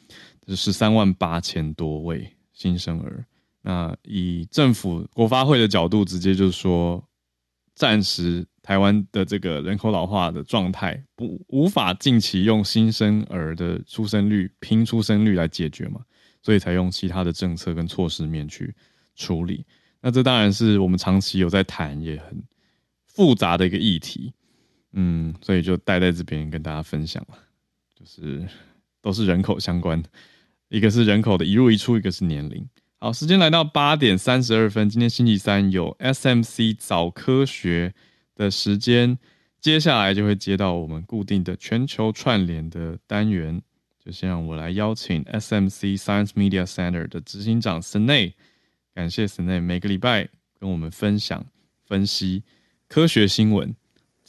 [0.47, 3.25] 是十三万八千多位新生儿。
[3.61, 7.03] 那以政府国发会的角度，直接就是说，
[7.75, 16.01] 暂时台湾的这个人口老化的状态，不无法近期用新生儿的出生率拼出生率来解决嘛，
[16.41, 18.73] 所以才用其他的政策跟措施面去
[19.15, 19.65] 处理。
[20.01, 22.41] 那这当然是我们长期有在谈，也很
[23.05, 24.33] 复杂的一个议题。
[24.93, 27.37] 嗯，所以就待在这边跟大家分享了，
[27.95, 28.47] 就是
[29.01, 30.09] 都是人口相关的，
[30.69, 32.67] 一个是人口的一入一出，一个是年龄。
[32.97, 37.93] 好，时间来到八点三十二分，今天星期三有 SMC 早科学
[38.35, 39.17] 的时间，
[39.61, 43.61] 接下来就会接到我们固定的全球串联的单元，
[44.03, 48.33] 就先让我来邀请 SMC Science Media Center 的执行长 Snay，
[48.93, 50.27] 感谢 Snay 每个礼拜
[50.59, 51.45] 跟我们分享
[51.85, 52.43] 分析
[52.89, 53.73] 科学新闻。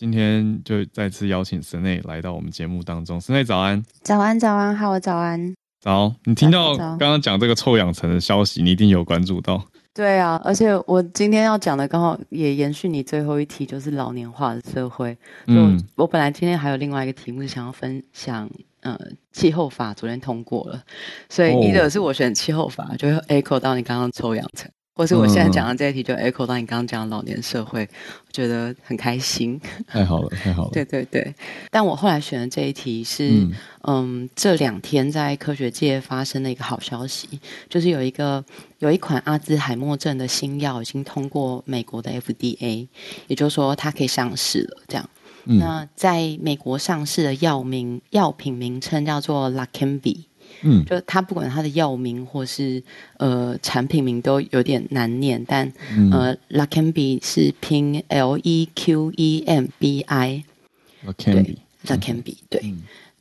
[0.00, 3.20] 今天就再次邀请神内来到我们节目当中。
[3.20, 6.10] 神内早安，早安，早安，好，早安，早。
[6.24, 9.62] 你听到刚刚讲这个臭氧层的消息，你一定有关注到。
[9.92, 15.14] 对啊，而且我今天要讲的刚好也延续你最后一题，就是老年化的社会。
[15.48, 18.48] 嗯，我本来今天还有另外一个题目想要分享，
[18.80, 18.98] 呃，
[19.32, 20.82] 气候法昨天通过了，
[21.28, 24.70] 所以一的是我选气候法，就会 echo 到你刚刚臭氧层。
[25.00, 27.88] 或是我现在讲的这一题就 echo 到你刚刚讲的老年社会，
[28.26, 29.58] 我觉得很开心。
[29.86, 30.70] 太好了，太好了。
[30.74, 31.34] 对对对，
[31.70, 33.48] 但我后来选的这一题是，
[33.84, 38.44] 嗯，这两天在科学界发生的一个好消息，就是有一个
[38.80, 42.86] 有一款阿兹海默症的新药已经通过美国的 FDA，
[43.26, 44.82] 也就是说它可以上市了。
[44.86, 45.10] 这样，
[45.44, 50.26] 那在美国上市的药名药品名称叫做 l a c a m b i
[50.62, 52.82] 嗯，就它不管它的药名或是
[53.18, 55.72] 呃产品名都有点难念，但
[56.12, 61.10] 呃 l a c a m b i 是拼 L E Q E M B I，l
[61.10, 62.74] a c a m b i l a c a m b i 对。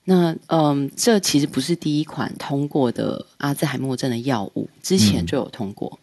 [0.06, 6.00] 那嗯，这其实不是第一款通过的阿兹海默症的药物，之前就有通过，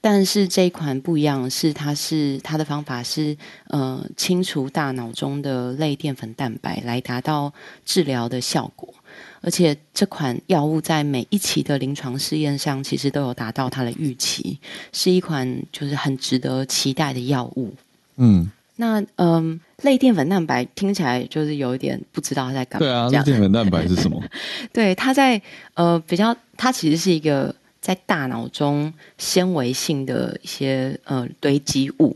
[0.00, 7.52] 但是这一款不一样，是它是它的方法是呃清除大脑中的类淀粉蛋白，来达到
[7.84, 8.94] 治疗的效果。
[9.42, 14.58] 而且这款药物在每一期的临床试验上，其实都有达到它的预期，
[14.92, 17.74] 是一款就是很值得期待的药物。
[18.16, 22.86] 嗯，那嗯，类淀粉蛋白听起来就是有一点不知道它在干嘛。
[22.86, 24.22] 对啊，类淀粉蛋白是什么？
[24.72, 25.40] 对，它在
[25.74, 32.14] 呃比较，它其实是一个在大脑中纤维性的一些呃堆积物。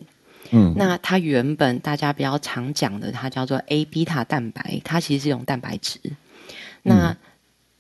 [0.50, 5.98] 嗯，那它原本大家比较常讲的，它叫做 A 贝塔蛋白，它其实是一种蛋白质。
[6.84, 7.16] 那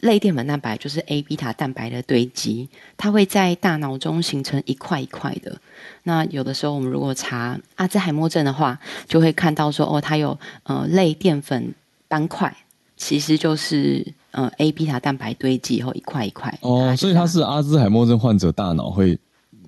[0.00, 5.56] 类淀粉蛋白就是 A 贝塔蛋白的堆积，它会在大脑中形成一块一块的。
[6.02, 11.74] 那有的时候我们如果查阿兹海默症的话，就会看到说哦，它有呃类淀粉
[12.06, 12.54] 斑块，
[12.98, 16.58] 其实就是呃 A 贝塔蛋白堆积后一块一块。
[16.60, 19.18] 哦，所以它是阿兹海默症患者大脑会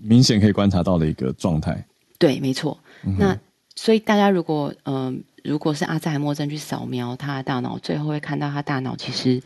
[0.02, 1.82] 明显可以观察到的一个状态。
[2.18, 2.78] 对，没错。
[3.18, 3.38] 那
[3.74, 5.22] 所以大家如果嗯。
[5.46, 9.40] 如果是阿兹海默症去扫描他的大脑，最后会看到他大脑其实，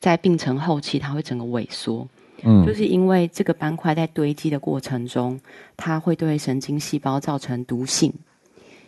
[0.00, 2.06] 在病程后期，它会整个萎缩。
[2.42, 5.40] 嗯，就是因为这个斑块在堆积的过程中，
[5.76, 8.12] 它会对神经细胞造成毒性。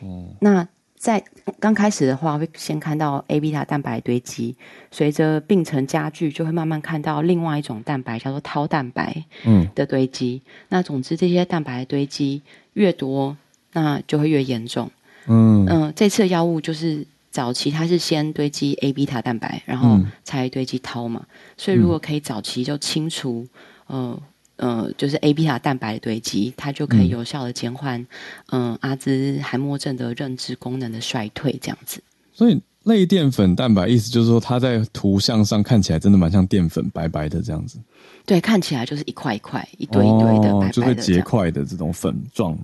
[0.02, 1.22] 嗯，那在
[1.60, 4.56] 刚开始的话，会先看到 A 贝塔蛋白堆积，
[4.90, 9.24] 随着病程加剧，就会慢慢看到另外一种蛋白，叫做涛蛋白。
[9.44, 10.42] 嗯，的堆积。
[10.68, 12.42] 那总之，这些蛋白堆积
[12.74, 13.36] 越多，
[13.72, 14.90] 那就会越严重。
[15.26, 21.24] 嗯嗯，这次的药物就是早期它是先堆积 A 贝塔蛋白，然后才堆积 tau 嘛。
[21.56, 23.46] 所以如果可以早期就清除，
[23.86, 24.18] 呃
[24.56, 28.06] 呃，就是 A B 塔蛋白的堆积，它就可以有效的减缓
[28.50, 32.02] 嗯阿兹海默症的认知功能的衰退这样子。
[32.32, 37.78] 所以类淀粉蛋白意思就是说，它在图像上看起来真的蛮像淀粉，白白的这样子。
[38.24, 42.56] 对，看起来就是一块一块、一堆一堆的，白白就会结块的这种粉状。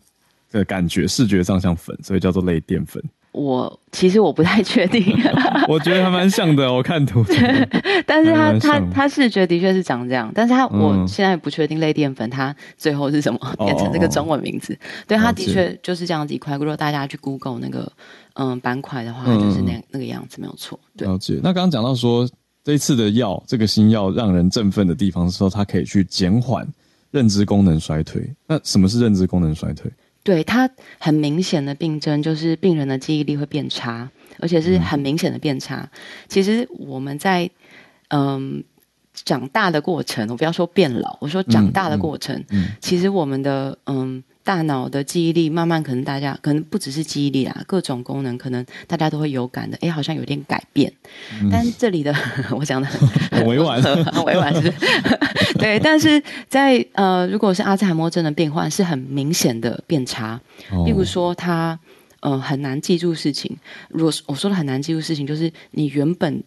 [0.53, 3.03] 的感觉，视觉上像粉，所以叫做类淀粉。
[3.33, 5.03] 我其实我不太确定，
[5.67, 6.71] 我觉得还蛮像的。
[6.71, 7.25] 我看图，
[8.07, 14.79] 但是它它它视觉的确是长这样，但是它我现在不确定类淀粉它最后是什么变成这个中文名字。
[15.07, 16.59] 对，它的确就是这样子一块。
[16.59, 17.91] 如果大家去 Google 那个
[18.35, 20.79] 嗯板块的话，就是那那个样子，没有错。
[20.99, 21.37] 了解。
[21.43, 22.29] 那刚刚讲到说
[22.63, 26.69] 这一次的药，这个新药让人振奋的地方是说它可以去减缓
[27.11, 28.31] 认知功能衰退。
[28.47, 29.91] 那什么是认知功能衰退？
[30.23, 35.89] 对它很明显的病症就是病人的记忆力会变差，而且是很明显的变差。
[36.29, 37.51] 其实我们在
[38.09, 38.63] 嗯
[39.15, 42.45] 长大的过程，我不要说变老，我说长大的过程，
[42.81, 44.23] 其实我们的嗯。
[44.45, 49.77] 大脑的记忆力慢慢，可能大家可能不只是记忆力啦，各种功能可能大家都会有感的。
[49.81, 50.93] 哎，好像有点改变。
[51.51, 52.15] 但这里的
[52.51, 52.89] 我讲的
[53.31, 54.73] 很 委婉，很 委婉是。
[55.59, 60.41] 对，但是在呃，如果是阿兹海默症的变换，是很明显的变差。
[60.87, 61.79] 例如说，他
[62.21, 63.57] 呃很难记住事情。
[63.91, 66.43] 如果我说的很难记住事情，就是你原本。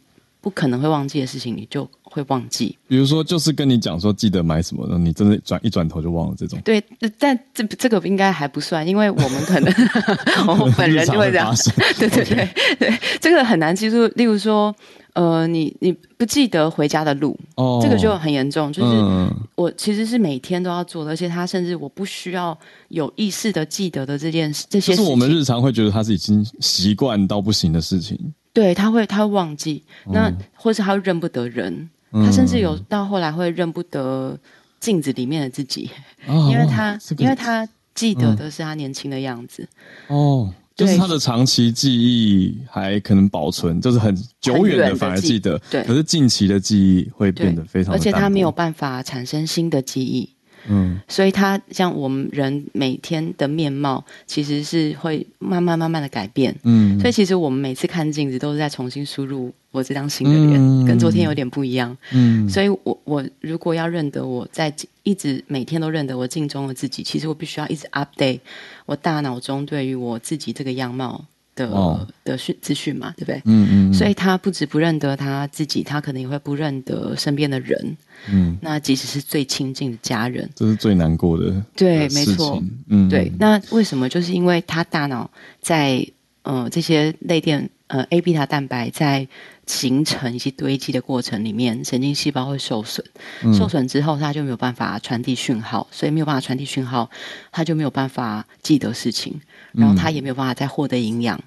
[0.45, 2.77] 不可能会忘记的事情，你就会忘记。
[2.87, 6.59] 比如说，就是跟你讲说记得买什么，你真的转一转头就忘了这种。
[6.63, 6.79] 对，
[7.17, 9.73] 但这这个应该还不算，因为我们可能
[10.47, 11.51] 我们本人就会这样。
[11.97, 14.05] 对对对对，这个很难记住。
[14.09, 14.71] 例如说，
[15.13, 18.71] 呃，你你不记得回家的路，哦，这个就很严重。
[18.71, 22.55] 就是我其实是每天都要做的，而且他甚至我不需要
[22.89, 28.15] 有意识的记得的这件事，这些是我们日常会觉得他是已经习惯到不行的事情。
[28.55, 34.39] 对他会，他会忘记，那或是他会认不得人，他甚至有到后来会认不得
[34.79, 35.91] 镜子里面的自己，
[36.25, 39.67] 因为他因为他记得的是他年轻的样子。
[40.07, 50.29] 哦，就是他的长期记忆还可能保存，就是很久远的反而记得，对，可是近期的记忆会变得非常，而且他没有办法产生新的记忆。
[50.67, 56.55] 嗯，所以它像我们人每天的面貌，其实是会慢慢慢慢的改变。
[56.63, 61.95] 嗯，所以其实我们每次看镜子都是在重新输入我这张新的脸，跟昨天有点不一样。
[62.11, 68.39] 嗯，所以我我如果要认得我在一直每天都认得我镜中的自己，其实我必须要一直 update
[68.85, 71.25] 我大脑中对于我自己这个样貌。
[71.55, 73.41] 的的讯资讯嘛，对不对？
[73.45, 73.93] 嗯嗯。
[73.93, 77.97] 所以他不止不认得他自己，他可能也会不认得身边的人。
[78.29, 78.57] 嗯。
[78.61, 81.63] 那即使是最亲近的家人，这是最难过的。
[81.75, 82.61] 对，没错。
[82.89, 83.31] 嗯，对。
[83.39, 84.09] 那为什么？
[84.09, 85.29] 就是因为他大脑
[85.61, 86.05] 在
[86.43, 89.27] 呃这些类电呃 A 贝塔蛋白在
[89.65, 93.05] 形成以及堆积的过程里面，神经细胞会受损。
[93.53, 97.09] 受损之后，它就没有办法传递讯号，所以没有办法传递讯号，
[97.51, 99.39] 它就没有办法记得事情。
[99.73, 101.37] 然后它也没有办法再获得营养，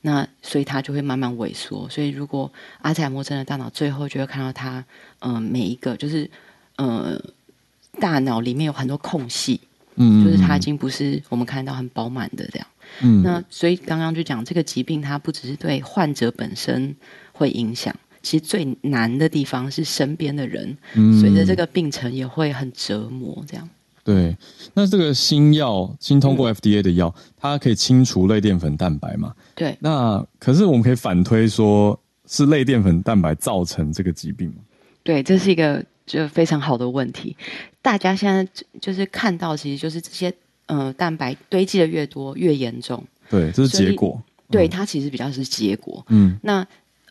[0.00, 1.88] 那所以它就会慢慢萎缩。
[1.88, 2.50] 所以如果
[2.82, 4.84] 阿兹海默症的大脑最后就会看到它，
[5.20, 6.28] 嗯，每一个就是
[6.74, 7.16] 呃
[8.00, 9.60] 大脑里面有很多空隙，
[9.94, 12.66] 嗯，就是它已经不是我们看到很饱满的这样。
[13.02, 16.94] 嗯，那所以刚刚就讲这个疾病，它不只是对患者本身
[17.32, 20.76] 会影响，其实最难的地方是身边的人，
[21.20, 23.68] 随着这个病程也会很折磨这样。
[24.02, 24.36] 对，
[24.72, 29.34] 那这个新药新通过 FDA 的药，它可以清除类淀粉蛋白嘛？
[29.56, 29.76] 对。
[29.80, 34.56] 那可是我们可以反推说，是类淀粉蛋白造成这个疾病吗？
[35.02, 37.36] 对，这是一个就非常好的问题。
[37.82, 38.48] 大家现在
[38.80, 40.32] 就是看到，其实就是这些
[40.66, 43.02] 呃蛋白堆积的越多越严重。
[43.28, 44.22] 对，这是结果。
[44.50, 46.04] 对，它其实比较是结果。
[46.08, 46.38] 嗯。
[46.42, 46.66] 那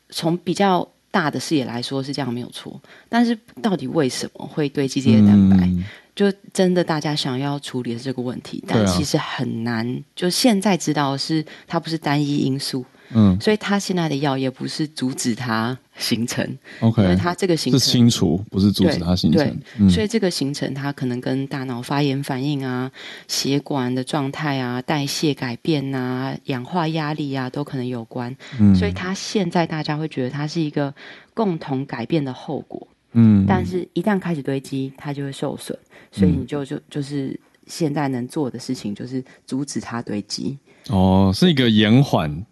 [0.10, 2.80] 从比较大的视野来说是这样没有错，
[3.10, 5.70] 但是到底为什么会堆积这些蛋白？
[6.16, 10.02] 就真的大家想要处理的这个问题，但其实很难。
[10.16, 12.86] 就现在知道是它不是单一因素，
[13.18, 16.46] 嗯，所以它现在的药也不是阻止它形成
[16.82, 19.58] ，OK，因为它这个形成是清除，不是阻止它形成。
[19.80, 22.92] 对，所以这个形成它可能跟大脑发炎反应啊、
[23.30, 28.36] 血管的状态啊、代谢改变啊、氧化压力啊都可能有关。
[28.60, 30.94] 嗯，所以它现在大家会觉得它是一个
[31.34, 32.86] 共同改变的后果。
[33.14, 35.78] 嗯，但是一旦开始堆积，它就会受损，
[36.12, 40.58] 所以你就就就是现在能做的事情就是阻止它堆积。
[40.90, 42.46] 哦，是一个延缓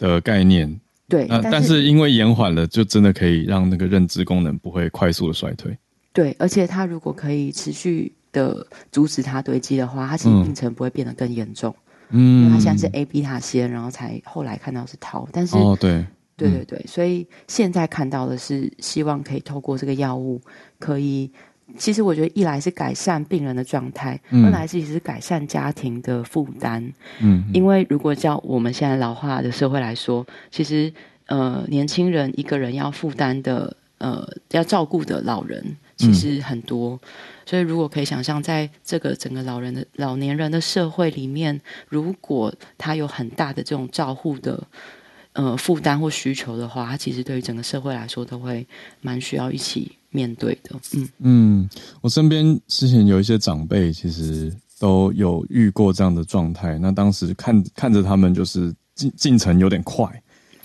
[0.00, 0.80] 的概念。
[1.08, 5.76] 对，但是因为延缓了，就真的可以让那个认知功能不会快速的衰退。
[6.12, 11.72] 对，而且它如果可以持续的阻止它堆积的话，它其实病程不会变得更严重。
[12.10, 16.04] 嗯，因为它现在是 A、B 塔先，然后才后来看到是桃，但是哦对。
[16.36, 20.40] 对对对，所以现在看到的是希望可以透过这个药物，
[20.78, 21.30] 可以，
[21.76, 26.92] 其实我觉得一来是改善病人的状态，二来是其实改善家庭的负担。
[27.20, 30.92] 嗯，因为如果叫我们现在老化的社会来说，其实
[31.26, 36.98] 呃年轻人一个人要负担的呃要照顾的老人其实很多，
[37.44, 44.62] 所以如果可以想象在这个整个老人的老年人的社会里面，如果他有很大的这种照护的。
[45.32, 48.66] 呃，负担或需求的话，他其实对于整个社会来说都会
[49.00, 50.78] 蛮需要一起面对的。
[50.94, 56.78] 嗯嗯，我身边之前有一些长辈，其实都有遇过这样的状态。
[56.78, 60.06] 那当时看看着他们，就是进进程有点快。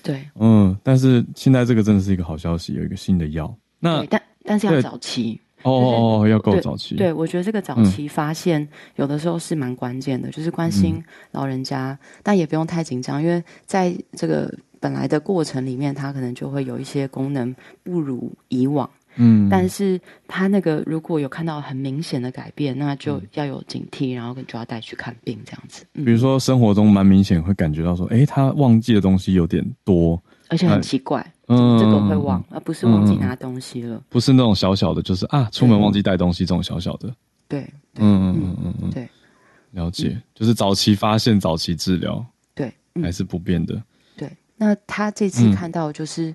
[0.03, 3.55] 对，嗯，但是现在这个真的是一个好消息，有一个新的药。
[3.79, 5.39] 那但但是要早期。
[5.63, 6.93] 哦哦，要够早期。
[6.93, 8.67] 对，我觉得这个早期发现
[8.97, 18.87] 有的时候是蛮关键的，就是关心老人家，但也不用太紧张，因为在这个本来的过程里面，他可能就会有一些功能不如以往。
[19.17, 25.85] 嗯，但是他那个如果有看到很明显的改变，那就要有警惕，然后就要带去看病这样子。
[25.93, 30.21] 比如说生活中蛮明显会感觉到说，哎，他忘记的东西有点多。
[30.47, 33.99] 而且很奇怪，嗯，这个会忘，而不是忘记拿东西了。
[34.09, 37.11] 不是那种小小的，就是啊，出门忘记带东西这种小小的。
[37.47, 37.61] 对，
[37.95, 39.09] 嗯嗯嗯嗯嗯，对，
[39.71, 43.81] 了解，就是早期发现，早期治疗，对，还是不变的。
[44.15, 46.31] 对，那他这次看到就是。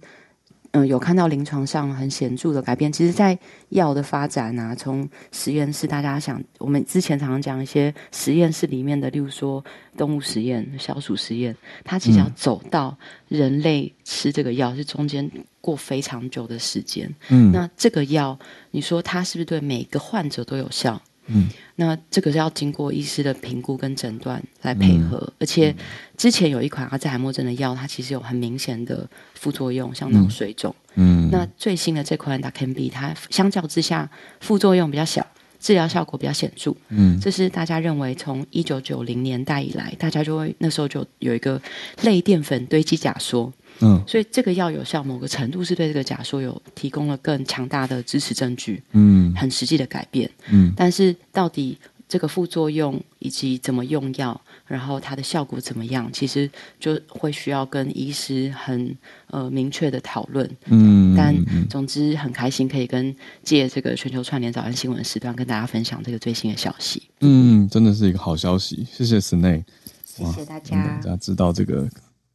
[0.72, 2.92] 嗯，有看到临床上很显著的改变。
[2.92, 3.36] 其实，在
[3.70, 9.64] 药的发展啊，从实验室，大家想，我们之前常常讲一些实验室里面的，例如说
[9.96, 12.96] 动物实验、小鼠实验，它其实要走到
[13.28, 15.28] 人类吃这个药，是中间
[15.60, 17.12] 过非常久的时间。
[17.30, 18.38] 嗯，那这个药，
[18.70, 21.02] 你说它是不是对每个患者都有效？
[21.32, 25.74] 嗯，那这个是要经过医师的评估跟诊断来配合，而且
[26.16, 30.74] 之前有一款阿兹海默症的药，它其实有很明显的副作用，像脑水肿。
[30.94, 34.10] 嗯，那最新的这款 d 肯 b 它相较之下
[34.40, 35.24] 副作用比较小，
[35.60, 36.74] 治疗效果比较显著。
[36.88, 41.62] 嗯，这是大家认为从一九九零年代以来，大家就会那时候就有一个
[42.02, 43.52] 类淀粉堆积假说。
[43.80, 51.78] 嗯，所以这个药有效，某个程度是对这个假说有提供了更强大的支持证据，嗯，很实际的改变，嗯，但是到底
[52.08, 58.94] 这个副作用以及怎么用药，然后它的效果怎么样，其实就会需要跟医师很
[59.28, 61.34] 呃明确的讨论，嗯，但
[61.68, 69.62] 总之很开心可以跟借这个全球串联早安新闻时段跟大家分享这个最新的消息，嗯，真的是一个好消息，谢谢 Snay，
[70.04, 71.88] 谢谢大家，大家知道这个。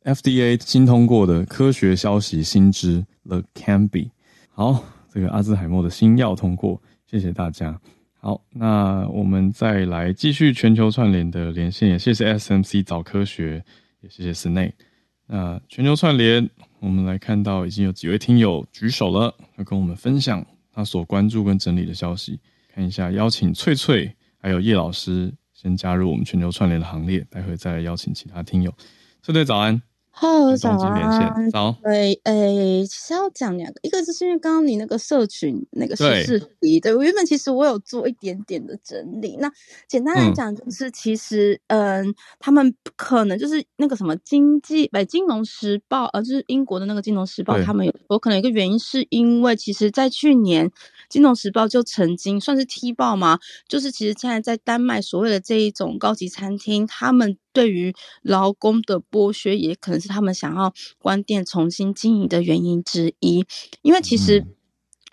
[0.05, 4.11] FDA 新通过的科学消息新知 The Canby，
[4.51, 6.79] 好，这个阿兹海默的新药通过，
[7.09, 7.81] 谢谢大家。
[8.13, 13.63] 好，那我们再来继续全球串联的连线，也谢谢 SMC 早科学，
[14.01, 14.71] 也谢谢 Snay。
[15.25, 16.47] 那全球串联，
[16.79, 22.39] 我们来看到已经有几位听友举手了，要跟我们分享他所关注跟整理的消息。
[22.71, 28.71] 看一下，邀请翠翠还有叶老师先加入我们全球串联的行列，待会再来邀请其他听友。
[29.23, 29.81] 翠翠早安。
[30.17, 31.51] 好，早安。
[31.51, 31.75] 早。
[31.83, 39.35] 对，诶，其实要讲两个，一个就是因为刚刚你那个社群那个实事题，对我原本其实我有做一点点的整理。
[39.41, 39.51] 那
[39.89, 50.71] 简单来讲，就是其实，嗯，他们可能就是那个什么经济，哎，金融时报，呃，就是英国的那个金融时报，他们有，我可能一个原因是因为，其实在去年。
[51.07, 53.37] 金融时报就曾经算是踢爆吗？
[53.67, 63.45] 就是其实现在在丹麦所谓的这一种高级餐厅，他们对于劳工的剥削，也可能是他们想要关店重新经营的原因之一。
[63.81, 64.45] 因为其实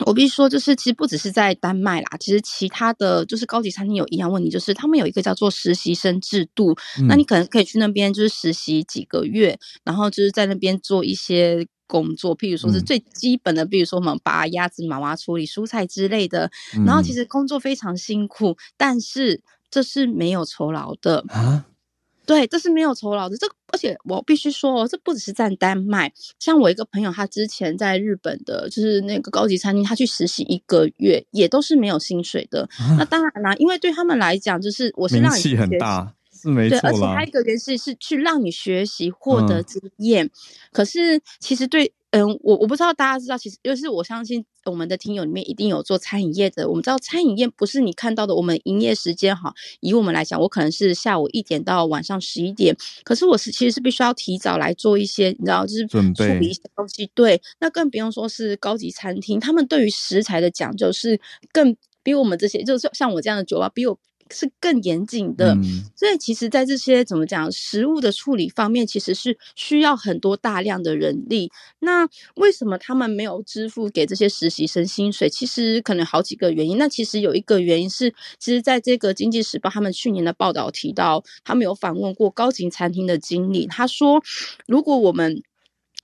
[0.05, 6.77] 我必须说，就是其实不只是在丹麦啦，其实其他的就是高级餐厅有一样问题，就是他们有一个叫做实习生制度。
[7.09, 11.67] 那你可能可以去那边就是实习几个月，然后就是在那边做一些。
[11.89, 16.51] 工作，譬如说是最基本的，比如说我们拔鸭子毛啊、处理蔬菜之类的。
[16.87, 21.67] 然后其实工作非常辛苦，但是这是没有酬劳的啊。
[22.25, 23.37] 对，这是没有酬劳的。
[23.37, 26.13] 这而且我必须说哦，这不只是在丹麦。
[26.39, 32.69] 像我一个朋友，他之前在日本的，就是那个高级餐厅，他去实习一个月，也都是没有薪水的。
[32.97, 36.15] 那当然啦，因为对他们来讲，就是我是让你很大。
[36.35, 40.29] 是没错，对，而且还有一个原是是去让你学习获得经验。
[40.73, 46.69] 可是其实对，嗯，我我不知道大家知道，其实就是我相信我们的听友里面一定有做餐饮业的。
[46.69, 52.77] 我们知道餐饮业不是你看到的，我们营业时间哈，以我们来讲，我可能是下午一点到晚上十一点。
[53.03, 57.11] 可是我是其实是必须要提早来做一些，你知道，就是准备处理一些东西。
[57.15, 61.19] 对，那更不用说是高级餐厅，他们对于食材的讲究是
[61.51, 63.99] 更比我们这些，就是像我这样的酒吧，比我。
[64.33, 65.57] 是更严谨的，
[65.95, 71.51] 所以其实，在这些怎么讲食物的处理方面，其实是需要很多大量的人力。
[71.81, 75.29] 那为什么他们没有支付给这些实习生薪水？
[75.29, 76.79] 其实可能好几个原因。
[76.79, 84.23] 那其实有一个原因是，其实在这个《经济时报》他们去年的报道提到，他们有访问过高级餐厅的经理，他说，
[84.67, 85.43] 如果我们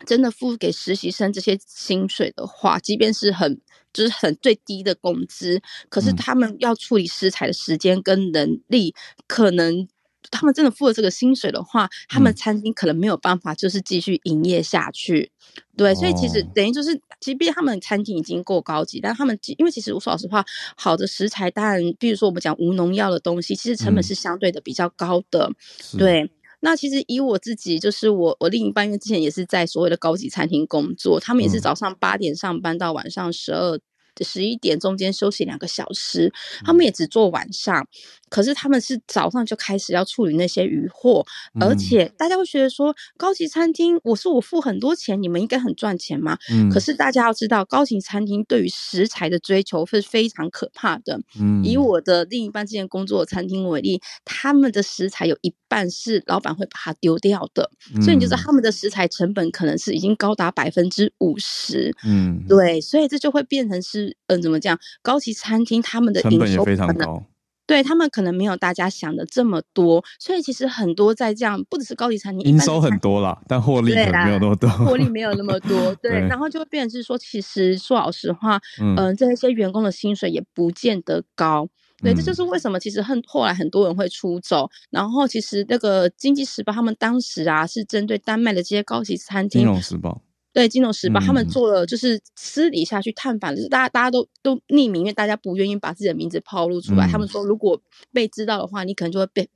[0.07, 3.61] 真的付给实习生这些薪水的话，即便是很。
[3.93, 8.95] 就是很最低的工资，可是他们要处理食材的时间跟能力，
[9.27, 9.89] 可能
[10.31, 15.31] 他们真的付了这个薪水的话，他们餐厅可能没有办法就是继续营业下去。
[15.77, 20.45] 对，所以其实等于就是，即便他们餐厅已经够高级，但他们因为其实我说老实话，
[20.77, 25.51] 好的食材，当然，比如说我们讲无农药的东西，其实成本是相对的比较高的。
[25.97, 26.31] 对。
[26.61, 33.79] 那其实以我自己，就是我我另一半，因为之前也是在所谓的高级餐厅工作，他们也是早上八点上班到晚上十二。
[34.25, 36.33] 十一点中间休息两个小时，
[36.65, 37.87] 他们也只做晚上，
[38.29, 41.25] 可是他们是早上就开始要处理那些鱼货，
[41.61, 46.39] 而且大家会觉得说高级餐厅，我说我付很多钱，你们应该很赚钱嘛？
[46.51, 51.21] 嗯，可是大家要知道，高级餐厅对于食材的追求是非常可怕的。
[51.41, 57.71] 嗯，以我的另一半之前工作的餐厅为例，他们的食材有一半是老板会把它丢掉的，
[58.03, 61.95] 所以你就知道他们的食材成本可能是已经高达百分之五十。
[62.05, 64.08] 嗯，对，所以这就会变成是。
[64.27, 64.79] 嗯，怎么讲？
[65.03, 67.23] 高级餐厅他们的成本也非常高，
[67.67, 78.59] 对他们可能没有大家想的这么多，所以其实很多在这样，不只是高级餐厅，营收很多啦，但获利可能没有那么多，获利没有那么多，对，然后就会变成是说，其实说老实话，
[78.97, 81.69] 嗯，这些员工的薪水也不见得高，
[82.03, 90.23] 对，这就是为什么其实很后来很多人会出走，然后其实那个经济时报他们当时啊是针对丹麦的这些高级餐厅，金融时报。
[90.59, 97.07] 对《金融时报》，他们做了就是私底下去探访，就是大家大家都都匿名，因为大家不愿意把自己的名字抛露出来。
[97.07, 97.81] 他们说，如果
[98.13, 99.49] 被知道的话，你可能就会被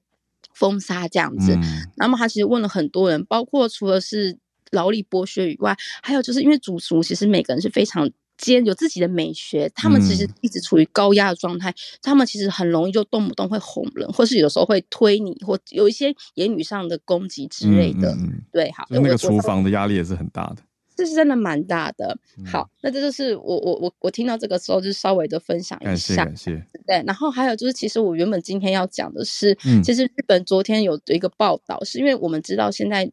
[0.55, 1.59] 封杀这样子。
[1.97, 4.39] 那么他其实问了很多人，包括除了是
[4.71, 18.17] 劳力剥削以外，还有就是因为主厨其实每个人是非常间有自己的美学，他们其实一直处于高压的状态，他们其实很容易就动不动会哄人，或是有时候会推你，或有一些言语上的攻击之类的。
[18.53, 20.59] 对，好，那个厨房的压力也是很大的。
[21.03, 22.17] 这是真的蛮大的。
[22.47, 26.25] 好，那这就是我我我我听到这个时候就稍微的分享一下。
[26.25, 27.03] 感谢，对。
[27.05, 33.11] 然后还有就是，其实我原本今天要讲的是，其实日本昨天有一个报道，是因为我们知道现在。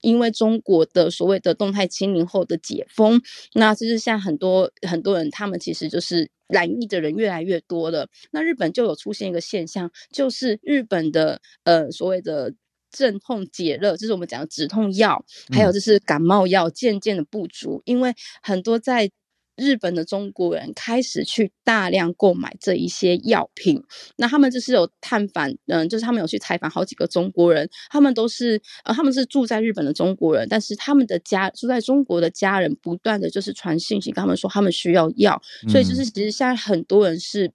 [0.00, 3.18] 因为中国的所谓的动态清零后的解封，
[3.54, 8.06] 那就是现在很多很多人，他们其实就是染疫的人越来越多了。
[8.30, 12.52] 那日本就有出现一个现象，就是日本的呃所谓的
[12.94, 15.22] 镇痛解热，就是我们讲的止痛药，
[15.52, 19.10] 还有就是感冒药渐渐的不足，因为很多在。
[19.56, 23.80] 日本的中国人开始去大量购买这一些药品，
[24.16, 37.52] 那他们就是有探访，嗯，就是他们有去采访好几个中国人，他们都是呃，他们是住在日本的中国人，但是他们的家住在中国的家人不断的就是传信息跟他们说他们需要药，所以就是其实现在很多人是。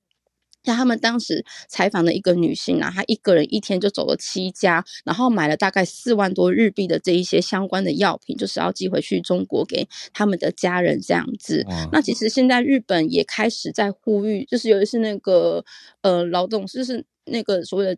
[0.64, 11.66] 像他们当时采访的一个女性啊，她一个人一天就走了七家，然后买了大概四万多日币的这一些相关的药品，就是要寄回去中国给他们的家人这样子。
[11.92, 15.64] 那其实现在日本也开始在呼吁，就是尤其是那个
[16.02, 17.98] 呃劳动，就是那个所谓的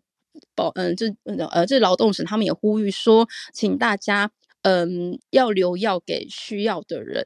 [0.55, 1.07] 保，嗯，就
[1.51, 4.31] 呃这劳动省，他们也呼吁说，请大家
[4.61, 7.25] 嗯要留药给需要的人。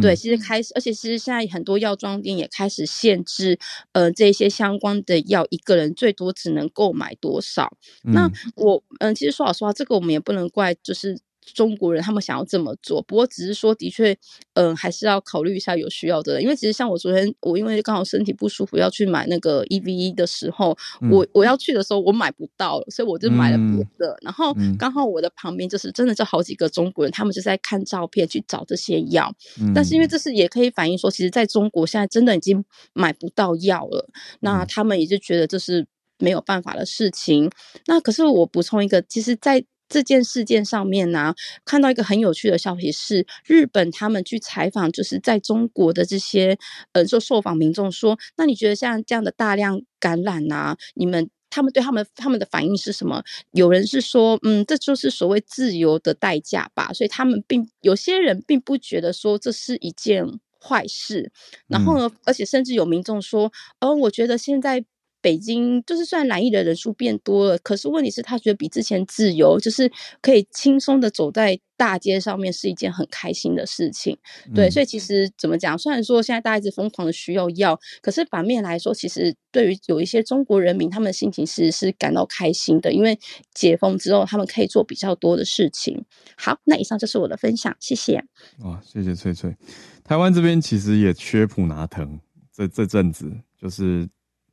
[0.00, 3.58] 对，其实开始，而且其实现在很多药妆店也开始限制，
[3.92, 7.76] 呃，这些相关的药，一个人最多只能购买多少。
[8.02, 11.18] 那我，嗯，其实说老实话，这个我们也不能怪，就是。
[11.52, 14.16] 中国人他们想要这么做，不过只是说，的确，
[14.54, 16.42] 嗯，还是要考虑一下有需要的人。
[16.42, 20.76] 因为其实像我昨天，我因为刚好身体不舒服要去买那个 E V E 的时候，
[21.10, 24.16] 我我要去的时候我买不到，所以我就买了别的。
[24.22, 29.34] 然后刚好我的旁边就是真的就好几个中国人，他们就在看照片去找这些药。
[29.74, 34.08] 但是因为这是也可以反映说，其实在中国现在真的已经买不到药了，
[34.40, 35.86] 那他们也就觉得这是
[36.18, 37.50] 没有办法的事情。
[37.86, 39.64] 那可是我补充一个，其实，在
[39.94, 41.32] 这件事件上面呢，
[41.64, 46.58] 看到一个很有趣的消息是，日本他们去采访，就是在中国的这些
[46.90, 53.22] 呃，受受访民众说，那你觉得像这样的大量感染啊，你们他们对他们他们的反应是什么？
[53.52, 60.26] 有人是说，嗯，这就是所谓自由的代价吧，所以他们并有些人并不觉得说这是一件
[60.60, 61.30] 坏事。
[61.68, 64.84] 然后呢，而且甚至有民众说，哦，我觉得现在。
[65.24, 74.14] 北京就是虽然染疫的人数变多了，可是问题是，他觉得比之前自由，就是可以轻松的走在大街上面，是一件很开心的事情。
[74.54, 75.78] 对，所以其实怎么讲？
[75.78, 83.18] 虽然说现在大家一直疯狂的需要药，可是反面来说，其实对于有一些中国人民，他们的心情其实是感到开心的，因为
[83.54, 86.04] 解封之后，他们可以做比较多的事情。
[86.36, 88.22] 好，那以上就是我的分享，谢谢。
[88.58, 89.56] 哇，谢谢翠翠。
[90.04, 92.20] 台湾这边其实也缺普拿疼，
[92.52, 94.06] 这这阵子就是。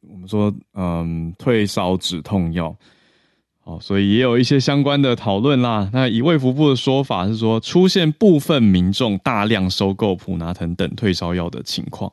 [0.09, 2.75] 我们说，嗯，退烧止痛药，
[3.59, 5.89] 好，所以也有一些相关的讨论啦。
[5.93, 12.11] 那以卫福部的说法是说，出现部分民众大量收购普拿藤等退烧药的情况。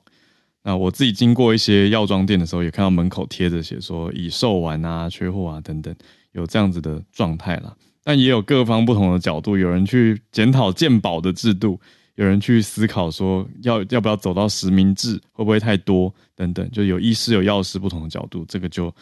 [0.62, 5.95] 那我自己经过一些药妆店的时候，也看到门口贴着写说已售完啊、缺货啊等等，
[6.32, 7.74] 有这样子的状态啦。
[8.05, 11.80] 但也有各方不同的角度，有人去检讨健保的制度。
[12.19, 18.93] 有人去思考说，要要不要走到实名制，会不会太多等等，就有医师有药师不同的角度，这个就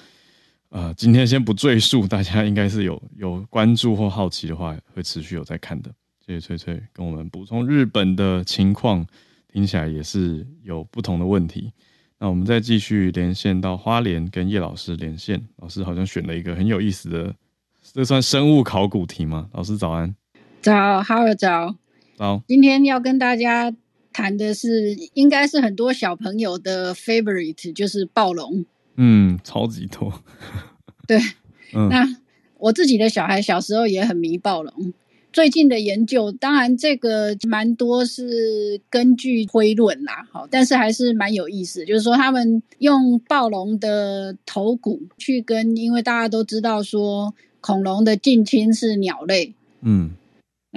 [0.68, 5.90] 呃，今天先不赘述，大家应该是有有关注或好奇的话，会持续有在看的。
[6.26, 9.06] 谢谢翠翠跟我们补充日本的情况，
[9.50, 11.72] 听起来也是有不同的问题。
[12.18, 17.34] 那我们再继续连线到花莲跟叶老师连线，老师好像选了一个很有意思的，
[17.94, 19.48] 这算生物考古题吗？
[19.54, 20.14] 老师早安，
[20.60, 21.76] 早，好早。
[22.18, 23.72] 好，今天要跟大家
[24.12, 28.64] 谈的是，应该是很多小朋友的 favorite，就是暴龙。
[28.96, 30.22] 嗯，超级多。
[31.06, 31.20] 对，
[31.90, 32.08] 那
[32.58, 34.94] 我自己的小孩小时候也很迷暴龙。
[35.30, 41.84] 最近的研究，当然这个蛮多是根据推论啦，好，但是还是蛮有意思。
[41.84, 49.52] 就是说，他们用暴龙的头骨去跟，因为大家都知道说，恐龙的近亲是鸟类。
[49.82, 50.12] 嗯。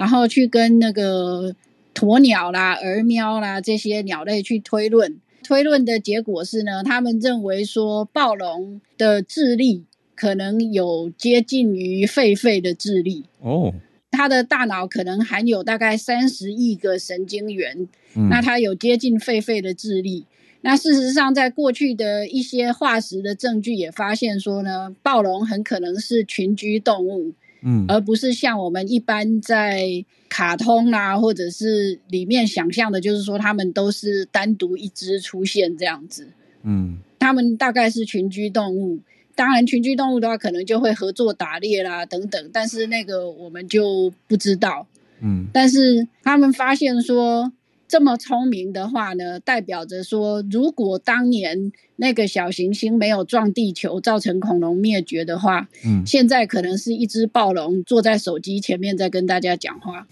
[0.00, 1.54] 然后去跟那个
[1.94, 9.84] 鸵鸟啦、儿喵啦这些鸟类去推论，推论的结果是呢，他们认为说暴龙的智力
[10.14, 13.74] 可能有接近于狒狒的智力哦，
[14.10, 17.86] 它的大脑可能含有大概三十亿个神经元，
[18.30, 20.24] 那它有接近狒狒的智力。
[20.62, 27.32] 那事实上，在过去的一些化石的证据也发现说呢，暴龙很可能是群居动物。
[27.62, 36.28] 嗯，而不是像我们一般在卡通啊，或者是里面想象的，就是说他们都是单独一只出现这样子。
[36.62, 39.00] 嗯，他们大概是群居动物，
[39.34, 44.86] 当然群居动物的话，可能就会合作打猎啦等等，但是那个我们就不知道。
[45.20, 47.52] 嗯，但是他们发现说。
[47.90, 60.06] 这么聪明的话呢，代表着说，如果当年那个小行星没有撞地球，造成恐龙灭绝的话，嗯，现在可能是一只暴龙坐在手机前面在跟大家讲话，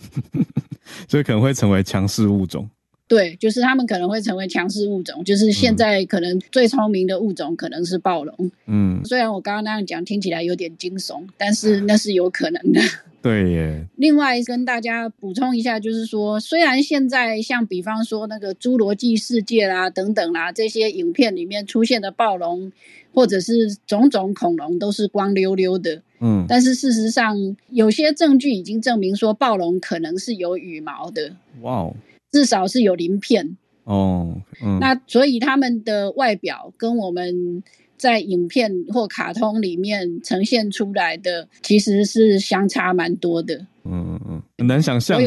[1.07, 2.69] 所以可能会成为强势物种。
[3.09, 8.51] 对，就是他们可能会成为强势物种，就是现在可能最聪明的物种可能是暴龙。
[8.67, 12.81] 嗯，虽然我刚刚那样讲听起来有点惊悚，但是那是有可能的。
[13.21, 13.85] 对耶。
[13.97, 22.71] 另外跟大家补充一下，就是说，虽然现在像比方说那个《侏罗纪世界》啦等等啦这些影片里面出现的暴龙，
[23.13, 31.33] 或者是种种恐龙都是光溜溜的，嗯，但是事实上有些证据已经证明说暴龙可能是有羽毛的。
[31.63, 31.97] 哇哦，
[32.31, 33.57] 至少是有鳞片。
[33.85, 37.63] 哦，嗯，那所以他们的外表跟我们。
[37.99, 43.57] 在影片或卡通里面呈现出来的，其实是相差蛮多的。
[43.83, 45.21] 嗯嗯嗯，很难想象。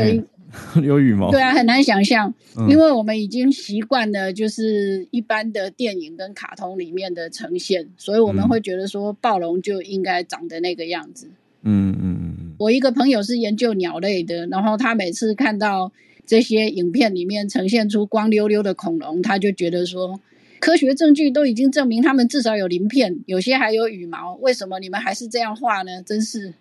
[0.82, 1.30] 有羽毛。
[1.32, 2.34] 对啊，很难想象，
[2.70, 11.28] 因为我们已经习惯了就是一般的电影跟卡通里面的呈现，所以我们会觉得说暴龙就应该长得那个样子。
[11.64, 12.56] 嗯嗯嗯。
[12.58, 15.92] 我一个朋友是研究鸟类的，然后他每次看到
[16.32, 20.18] 这些影片里面呈现出光溜溜的恐龙，他就觉得说。
[20.62, 24.36] 科学证据都已经证明，他们至少有鳞片，有些还有羽毛。
[24.36, 26.02] 为什么你们还是这样画呢？
[26.06, 26.54] 真是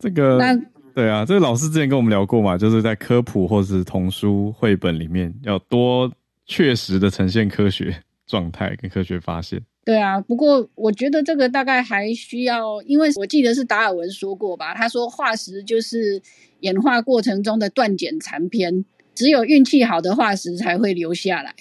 [0.00, 0.60] 这个，那
[0.92, 6.10] 对啊，这个老师之前跟我们聊过嘛，就是在科普或是童书绘本里面，要多
[6.46, 7.94] 确实的呈现科学
[8.26, 9.62] 状态跟科学发现。
[9.84, 16.22] 对啊，不过我觉得这个大概还需要，因为我记得是达尔文说过吧，他说化石就是
[16.60, 21.54] 演化过程中的断简残篇，只有运气好的化石才会留下来。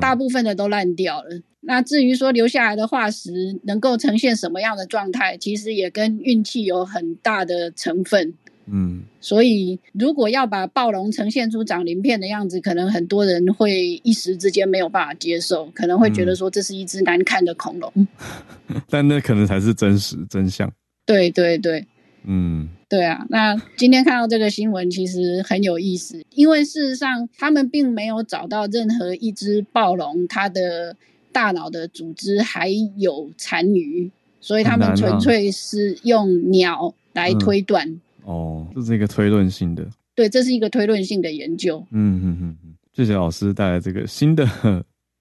[0.00, 1.40] 大部分的都烂掉了。
[1.60, 8.34] 那至于说留下来的化石能够呈现什么样的状态，其实也跟运气有很大的成分。
[8.70, 17.92] 嗯，所以如果要把暴龙呈现出长鳞片的样子，可能很多人会一时之间没有办法接受，可能会觉得说这是一只难看的恐龙。
[18.90, 20.70] 但那可能才是真实真相。
[21.06, 21.86] 对对对。
[22.30, 30.94] 嗯，对啊，那今天看到这个新闻其实很有意思，因为事实上他们并没有找到任何一只暴龙它的
[31.32, 34.10] 大脑的组织还有残余，
[34.40, 37.98] 所以他们纯粹是用鸟来推断。
[38.24, 39.88] 哦，这是一个推论性的。
[40.14, 41.78] 对，这是一个推论性的研究。
[41.92, 44.46] 嗯嗯嗯嗯，谢谢老师带来这个新的。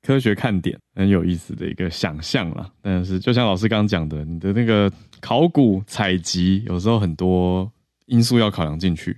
[0.07, 4.89] 科学看点很有意思的一个想象了，但是就像老师刚刚讲的，你的那个
[5.19, 7.69] 考古采集有时候很多
[8.05, 9.17] 因素要考量进去，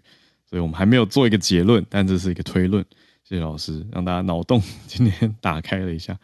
[0.49, 2.83] 所以我们还没有做一个结论，但这是一个推论。
[3.23, 6.17] 谢谢老师，让大家脑洞今天打开了一下。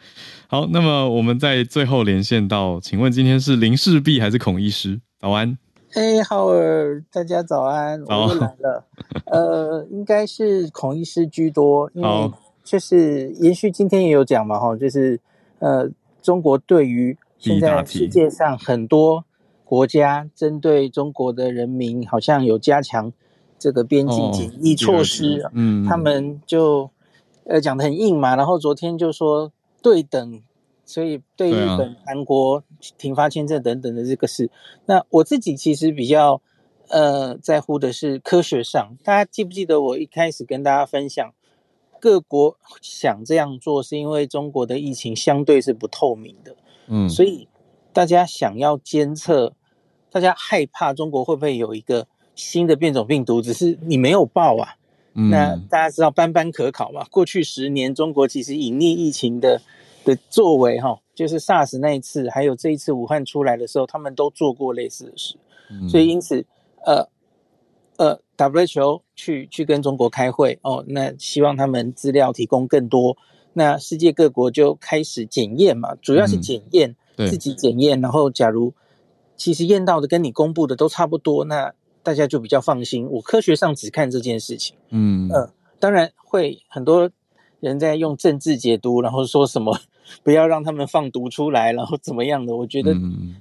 [0.48, 5.00] 好，那么我们在最后连线到，请问今天是林氏璧还是孔医师？
[5.20, 5.56] 早安。
[5.92, 8.84] 嘿，浩尔，大家早安，我又来了。
[9.26, 12.32] 呃，应该是孔医师居多，因为。
[12.66, 15.20] 就是延续今天也有讲嘛，哈，就是
[15.60, 15.88] 呃，
[16.20, 19.24] 中国对于现在世界上很多
[19.64, 23.12] 国家针对中国的人民，好像有加强
[23.56, 26.90] 这个边境检疫措施，嗯，他们就
[27.44, 30.42] 呃讲的很硬嘛，然后昨天就说对等，
[30.84, 32.64] 所以对日本、韩国
[32.98, 34.50] 停发签证等等的这个事，
[34.86, 36.42] 那我自己其实比较
[36.88, 41.32] 呃在乎的是科学上，大家记不记得我一开始跟大家分享？
[42.00, 46.56] 各国想这样做，是因为中国的疫情相对是不透明的，
[46.88, 47.48] 嗯，所以
[47.92, 49.54] 大家想要监测，
[50.10, 54.76] 大家害怕中国会不会有一个新的变种病毒，只是你没有报啊。
[55.30, 57.04] 那大家知道斑斑可考嘛？
[57.10, 59.60] 过去十年中国其实隐匿疫情的
[60.04, 65.36] 的作为，哈，就是 SARS 那一次，还有这一次武汉出来的时候，他们都做过类似的事，
[65.88, 66.44] 所以因此，
[66.84, 67.08] 呃。
[68.36, 73.16] 呃，WHO 去去跟中国开会哦，那希望他们资料提供更多，
[73.52, 78.74] 那世界各国就开始检验嘛，主要是检验，自己检验，然后假如
[79.36, 81.72] 其实验到的跟你公布的都差不多，那
[82.02, 83.08] 大家就比较放心。
[83.10, 87.10] 我科学上只看这件事情，嗯嗯，当然会很多
[87.60, 89.78] 人在用政治解读，然后说什么。
[90.22, 92.54] 不要让他们放毒出来，然后怎么样的？
[92.56, 92.94] 我觉得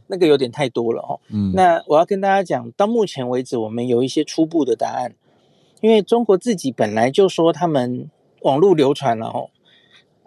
[0.08, 1.20] 那个有点太多了哦。
[1.54, 5.16] 那我要跟大家讲，到目前为止，我们有一些初步的答案，
[5.82, 8.10] 因为中国自己本来就说他们
[8.42, 9.50] 网络流传了哦，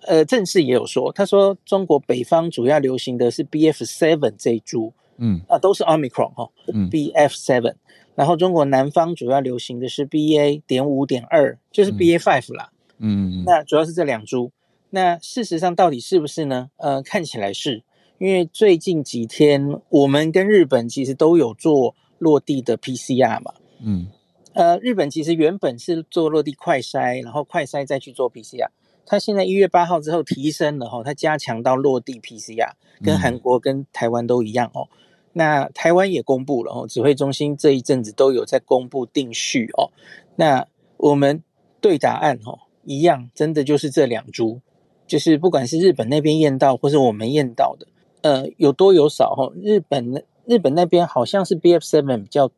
[0.06, 6.48] 呃，正式也有说，他说中国北方主要流行的是 B F seven 这一株，嗯啊，都是 omicron 哈
[6.90, 7.74] ，B F seven，
[8.14, 10.62] 然后中国南方主要流行的是 BA.
[10.66, 12.70] 点五点二，就是 BA five 啦。
[12.98, 14.50] 嗯，那主要是这两株。
[14.90, 16.70] 那事实上到底是不是呢？
[16.76, 17.82] 呃，看起来是，
[18.18, 23.52] 因为最近几天我们跟日本其实都有做落地的 PCR 嘛。
[23.80, 24.08] 嗯，
[24.54, 28.68] 呃，日本其实原本是做落地快筛，然后快筛再去做 PCR。
[29.04, 32.72] 它现在一月八号之后提升了哈，它加强到落地 PCR，
[33.02, 34.88] 跟韩国跟台湾都一样哦。
[35.32, 39.92] 那台湾也公布了哦，指挥中心这一阵子都有在公布定序哦。
[40.36, 40.66] 那
[40.96, 41.42] 我们
[41.80, 44.60] 对答案哦一样，真的就是这两株。
[45.08, 47.86] 就是不管是日本那边验到，或是我们验到的，
[48.20, 49.50] 呃，有多有少哈。
[49.60, 52.50] 日本那日本那边好像是 B F seven 比较，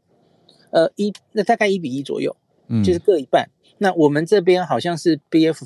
[0.70, 2.36] 呃一那大概一比一左右，
[2.66, 3.48] 嗯，就是各一半。
[3.78, 5.64] 那我们这边好像是 B F，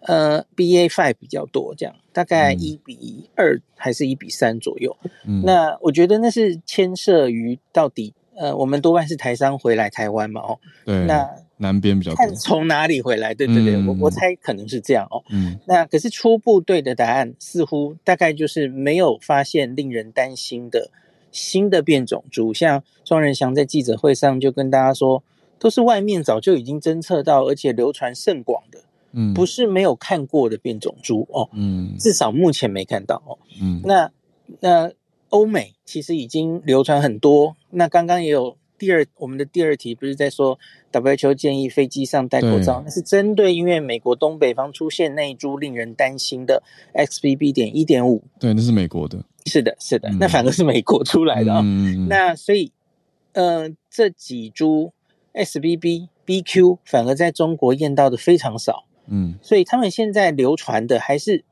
[0.00, 4.94] 呃 B A five 比较多，这样大概一比二还是一比三左右。
[5.24, 11.28] 嗯，那我觉得那是牵涉于到底，呃，我们多半是台商回来台湾嘛，哦，对，那。
[11.58, 15.22] 南边比较看从哪里回来，对对对，我我猜可能是这样哦。
[15.30, 20.90] 嗯，那可是初步对的答案似乎大概就是没有发现令人担心的
[21.32, 25.22] 新的变种株，像庄仁祥在记者会上就跟大家说，
[25.58, 28.80] 都是外面早就已经侦测到，而且流传甚广的，
[29.12, 34.10] 嗯，不是没有看过的变种株哦，嗯，至少目前没看到哦，嗯，那
[34.60, 34.92] 那
[35.30, 38.56] 欧美其实已经流传很多，那刚刚也有。
[38.78, 40.58] 第二，我们的第二题不是在说
[40.92, 46.62] WHO 建议飞机上戴口罩，那是针对因为美国东北方出现那一株令人担心的
[46.94, 47.52] XBB.
[47.52, 48.22] 点一点五。
[48.38, 49.24] 对，那是美国的。
[49.46, 51.62] 是的，是的，那反而是美国出来的啊。
[52.08, 52.70] 那所以，
[53.32, 54.92] 呃，这几株
[55.34, 56.08] XBB.
[56.28, 58.84] BQ 反而在中国验到的非常少。
[59.06, 61.42] 嗯，所以他们现在流传的还是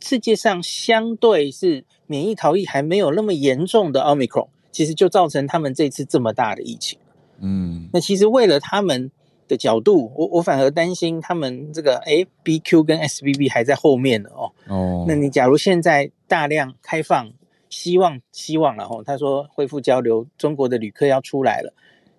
[0.00, 4.48] 世界上相对是免疫逃逸还没有那么严重的奥密克戎。
[4.74, 6.98] 其实就造成他们这次这么大的疫情，
[7.38, 9.08] 嗯，那其实为了他们
[9.46, 17.30] 的角度，我我反而担心他们这个哎，BQ 跟 SBB 还在后面呢哦，哦，那你假如现在大量开放，
[17.70, 21.72] 希望希望了哦，他说恢复交流，中国的旅客要出来了，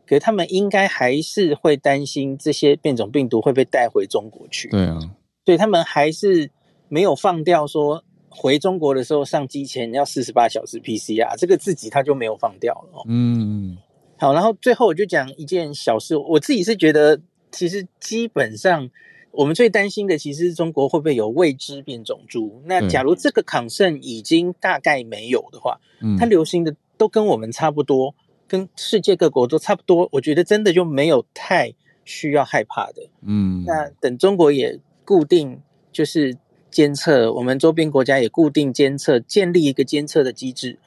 [0.08, 4.98] 可是他们应该还是会担心这些变种病毒会被带回中国去，对啊，
[5.44, 6.50] 所以他们还是
[6.88, 8.06] 没有放掉说。
[8.38, 13.04] 回中国的时候上机前要四十八小时 PCR，这个自己他就没有放掉了。
[13.08, 13.78] 嗯，
[14.18, 17.20] 好，然后最后我就讲一件小事，我自己是觉得，
[17.50, 18.90] 其实基本上
[19.32, 22.62] 我们最担心的，其实是中国会不会有未知变种株。
[22.66, 25.80] 那假如这个抗胜已经大概没有的话，
[26.20, 28.14] 它流行的都跟我们差不多，
[28.48, 31.74] 跟世界各国都差不多，我觉得真的就没有太
[32.04, 33.08] 需要害怕的。
[33.26, 35.62] 嗯，那等中国也固定
[35.92, 36.38] 就是。
[36.76, 40.78] 监测，我们周边国家也固定监测，建立一个监测的机制，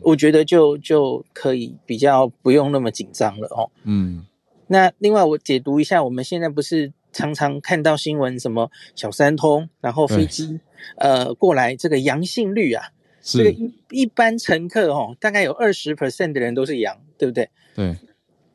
[0.00, 3.70] 我觉得就就可以比较不用那么紧张了哦。
[3.84, 4.26] 嗯，
[4.66, 10.58] 那另外我解读一下，我们现在不是常常看到新闻，什么小三通，然后飞机
[10.96, 12.88] 呃过来，这个阳性率啊，
[13.22, 17.48] 这个一一般乘客哦，大概有二十 percent 的人都是阳，对不对？
[17.76, 17.96] 对，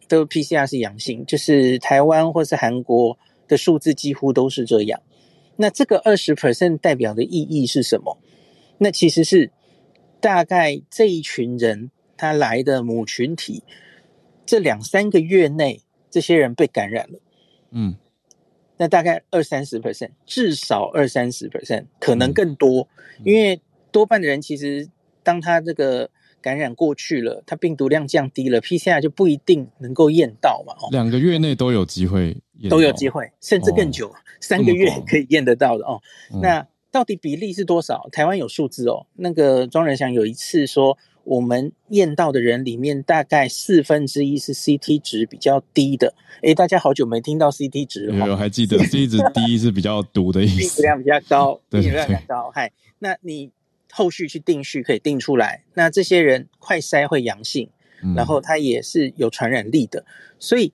[0.09, 3.17] 都 PCR 是阳性，就是台湾或是韩国
[3.47, 4.99] 的数字几乎都是这样。
[5.61, 8.17] 那这个二十 percent 代表的意义是什么？
[8.79, 9.51] 那其实是
[10.19, 13.63] 大概这一群人他来的母群体，
[14.43, 17.19] 这两三个月内，这些人被感染了。
[17.69, 17.95] 嗯，
[18.77, 22.87] 那大概二三十 percent，至少二三十 percent，可能更多，
[23.23, 24.89] 因为多半的人其实
[25.21, 26.09] 当他这个
[26.41, 30.73] 感染过去了，他病毒量降低了，PCR 就不一定能够验到嘛。
[30.89, 32.37] 两个月内都有机会。
[32.69, 36.01] 都有机会，甚至更久，三个月可以验得到的哦。
[36.41, 38.09] 那到底比例是多少？
[38.11, 39.05] 台湾有数字哦。
[39.15, 46.13] 那个庄仁祥有一次说，我们验到的人里面，大概四分之一是 CT 值比较低的。
[46.41, 48.27] 诶，大家好久没听到 CT 值了。
[48.27, 50.81] 有，还记得 CT 值低是比较毒的意思。
[50.83, 52.51] 量比较高， 病毒量比较高。
[52.53, 53.51] 嗨，那你
[53.91, 55.63] 后续去定序可以定出来。
[55.75, 57.69] 那这些人快筛会阳性，
[58.15, 60.05] 然后他也是有传染力的，
[60.37, 60.73] 所以。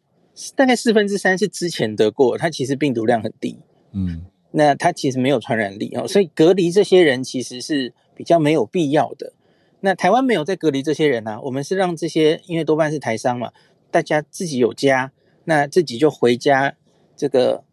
[0.55, 3.57] 大概四分之三是之前得过，它其实病毒量很低，
[3.91, 9.33] 嗯，那它其实没有传染力哦，所以隔离这些人其实是比较没有必要的。
[9.79, 13.51] 那台湾没有在隔离这些人呢，我们是让这些，因为多半是台商嘛，
[13.89, 15.11] 大家自己有家，
[15.45, 16.75] 那自己就回家，
[17.15, 17.63] 这个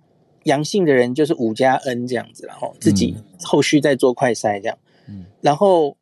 [0.44, 5.98] 阳性的人就是五加 N 这样子，然后自己后续再做快筛这样，嗯，然后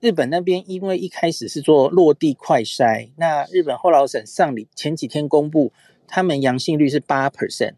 [0.00, 5.70] 日本那边因为一开始是做落地快筛，那日本后老省上里前几天公布。
[6.08, 7.74] 他们阳性率是八 percent，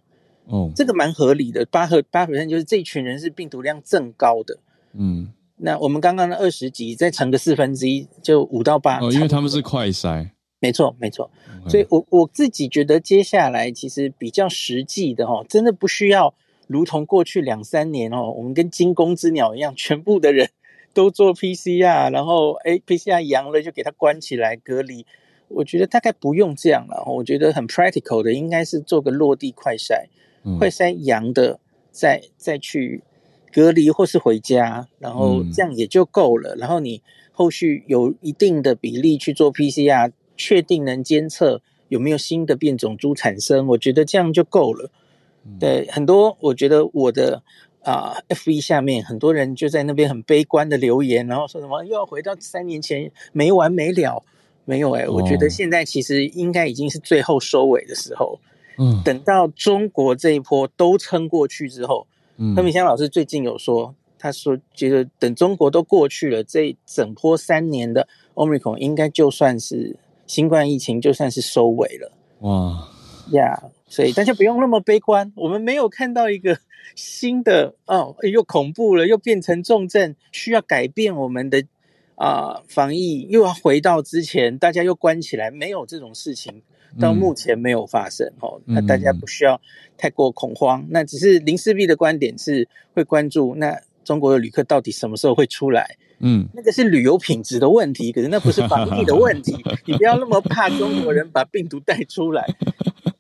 [0.47, 4.59] 哦，这个蛮合理的，八和八 percent 就是这一群人是病毒量正高的，
[4.95, 11.31] 嗯，那我们刚刚的二十级再乘个四分之一，就五到八，哦，因为他们是快筛，没错，没错。
[11.69, 16.33] 所以我我自己觉得接下来其实比较实际的哦，真的不需要
[16.69, 20.49] 如同过去两三年哦，我们跟惊弓之鸟一样，全部的人
[20.95, 25.05] 都做 PCR，然后哎 PCR 阳了就给他关起来隔离。
[25.51, 27.05] 我觉得大概不用这样了。
[27.07, 30.07] 我觉得很 practical 的，应该是做个落地快筛，
[30.59, 33.03] 快筛阳的再再去
[33.53, 36.55] 隔离或是回家，然后这样也就够了。
[36.57, 44.91] 然后你后续有一定的比例去做 PCR，确定能监测有没有新的变种株产生，我觉得这样就够了。
[45.59, 47.43] 对，很多我觉得我的
[47.83, 54.23] 啊 F 一下面很多人就在那边很悲观的留言，然后说什么又要回到三年前没完没了。
[54.65, 58.39] 没有哎，我觉得现在其实应该已经是最后收尾的时候。
[58.79, 62.07] 嗯，等到中国这一波都撑过去之后，
[62.39, 69.97] 嗯，何明香老师最近有说，他说觉得等中国都过去了，这整波三年的 Omicron 应该就算是
[70.27, 72.13] 新冠疫情，就算是收尾了。
[72.39, 72.89] 哇
[73.33, 76.57] 呀，所以大家不用那么悲观，我们没有看到一个
[76.95, 81.65] 新的哦，又恐怖了，又变成重症，需要改变我们的。
[82.21, 86.61] 啊，防疫又要回到之前，大家又关起来，没有这种事情，
[87.01, 88.61] 到目前没有发生哦。
[88.67, 89.59] 那大家不需要
[89.97, 90.87] 太过恐慌。
[90.91, 95.97] 那只是林世璧的观点是会关注，那中国的旅客到底什么时候会出来？
[96.19, 99.57] 嗯，那个是旅游品质的问题，可是那不是防疫的问题。
[99.89, 102.47] 你不要那么怕中国人把病毒带出来，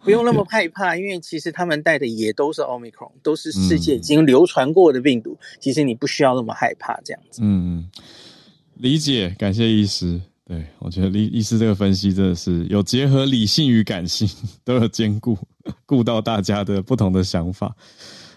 [0.04, 5.38] 不用那么害怕，因为其实他们带的也都是奥密克戎，都是世界已经流传过的病毒。
[5.58, 7.40] 其实你不需要那么害怕这样子。
[7.42, 7.88] 嗯。
[8.80, 10.20] 理解，感谢医师。
[10.46, 14.28] 对我觉得医医师这个分析真的是有结合理性与感性，
[14.64, 15.38] 都有兼顾，
[15.86, 17.76] 顾到大家的不同的想法，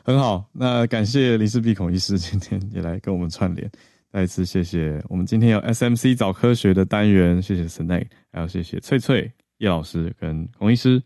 [0.04, 0.46] 很好。
[0.52, 3.72] 那感谢李氏鼻孔医师今天也来跟我们串联，
[4.12, 5.02] 再一次谢谢。
[5.08, 11.02] 我们今天有 SMC 早科学的单元，谢谢 Snake，还有谢谢翠翠叶老师跟孔医师，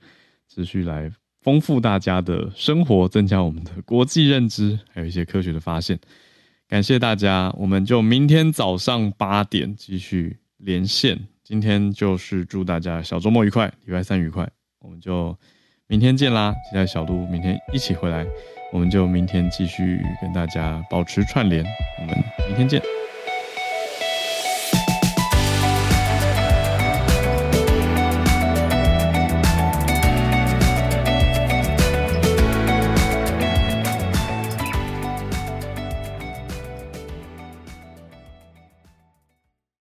[0.53, 1.09] 持续来
[1.41, 5.97] 丰富大家的生活，增加我们的国际认知，还有一些科学的发现。
[6.67, 11.17] 感谢大家，我们就明天早上八点继续连线。
[11.41, 14.45] 今天就是祝大家小周末愉快，礼拜三愉快。
[14.79, 15.33] 我们就
[15.87, 16.53] 明天见啦！
[16.69, 18.25] 期待小鹿明天一起回来，
[18.73, 21.63] 我们就明天继续跟大家保持串联。
[22.01, 22.13] 我们
[22.49, 23.06] 明天见。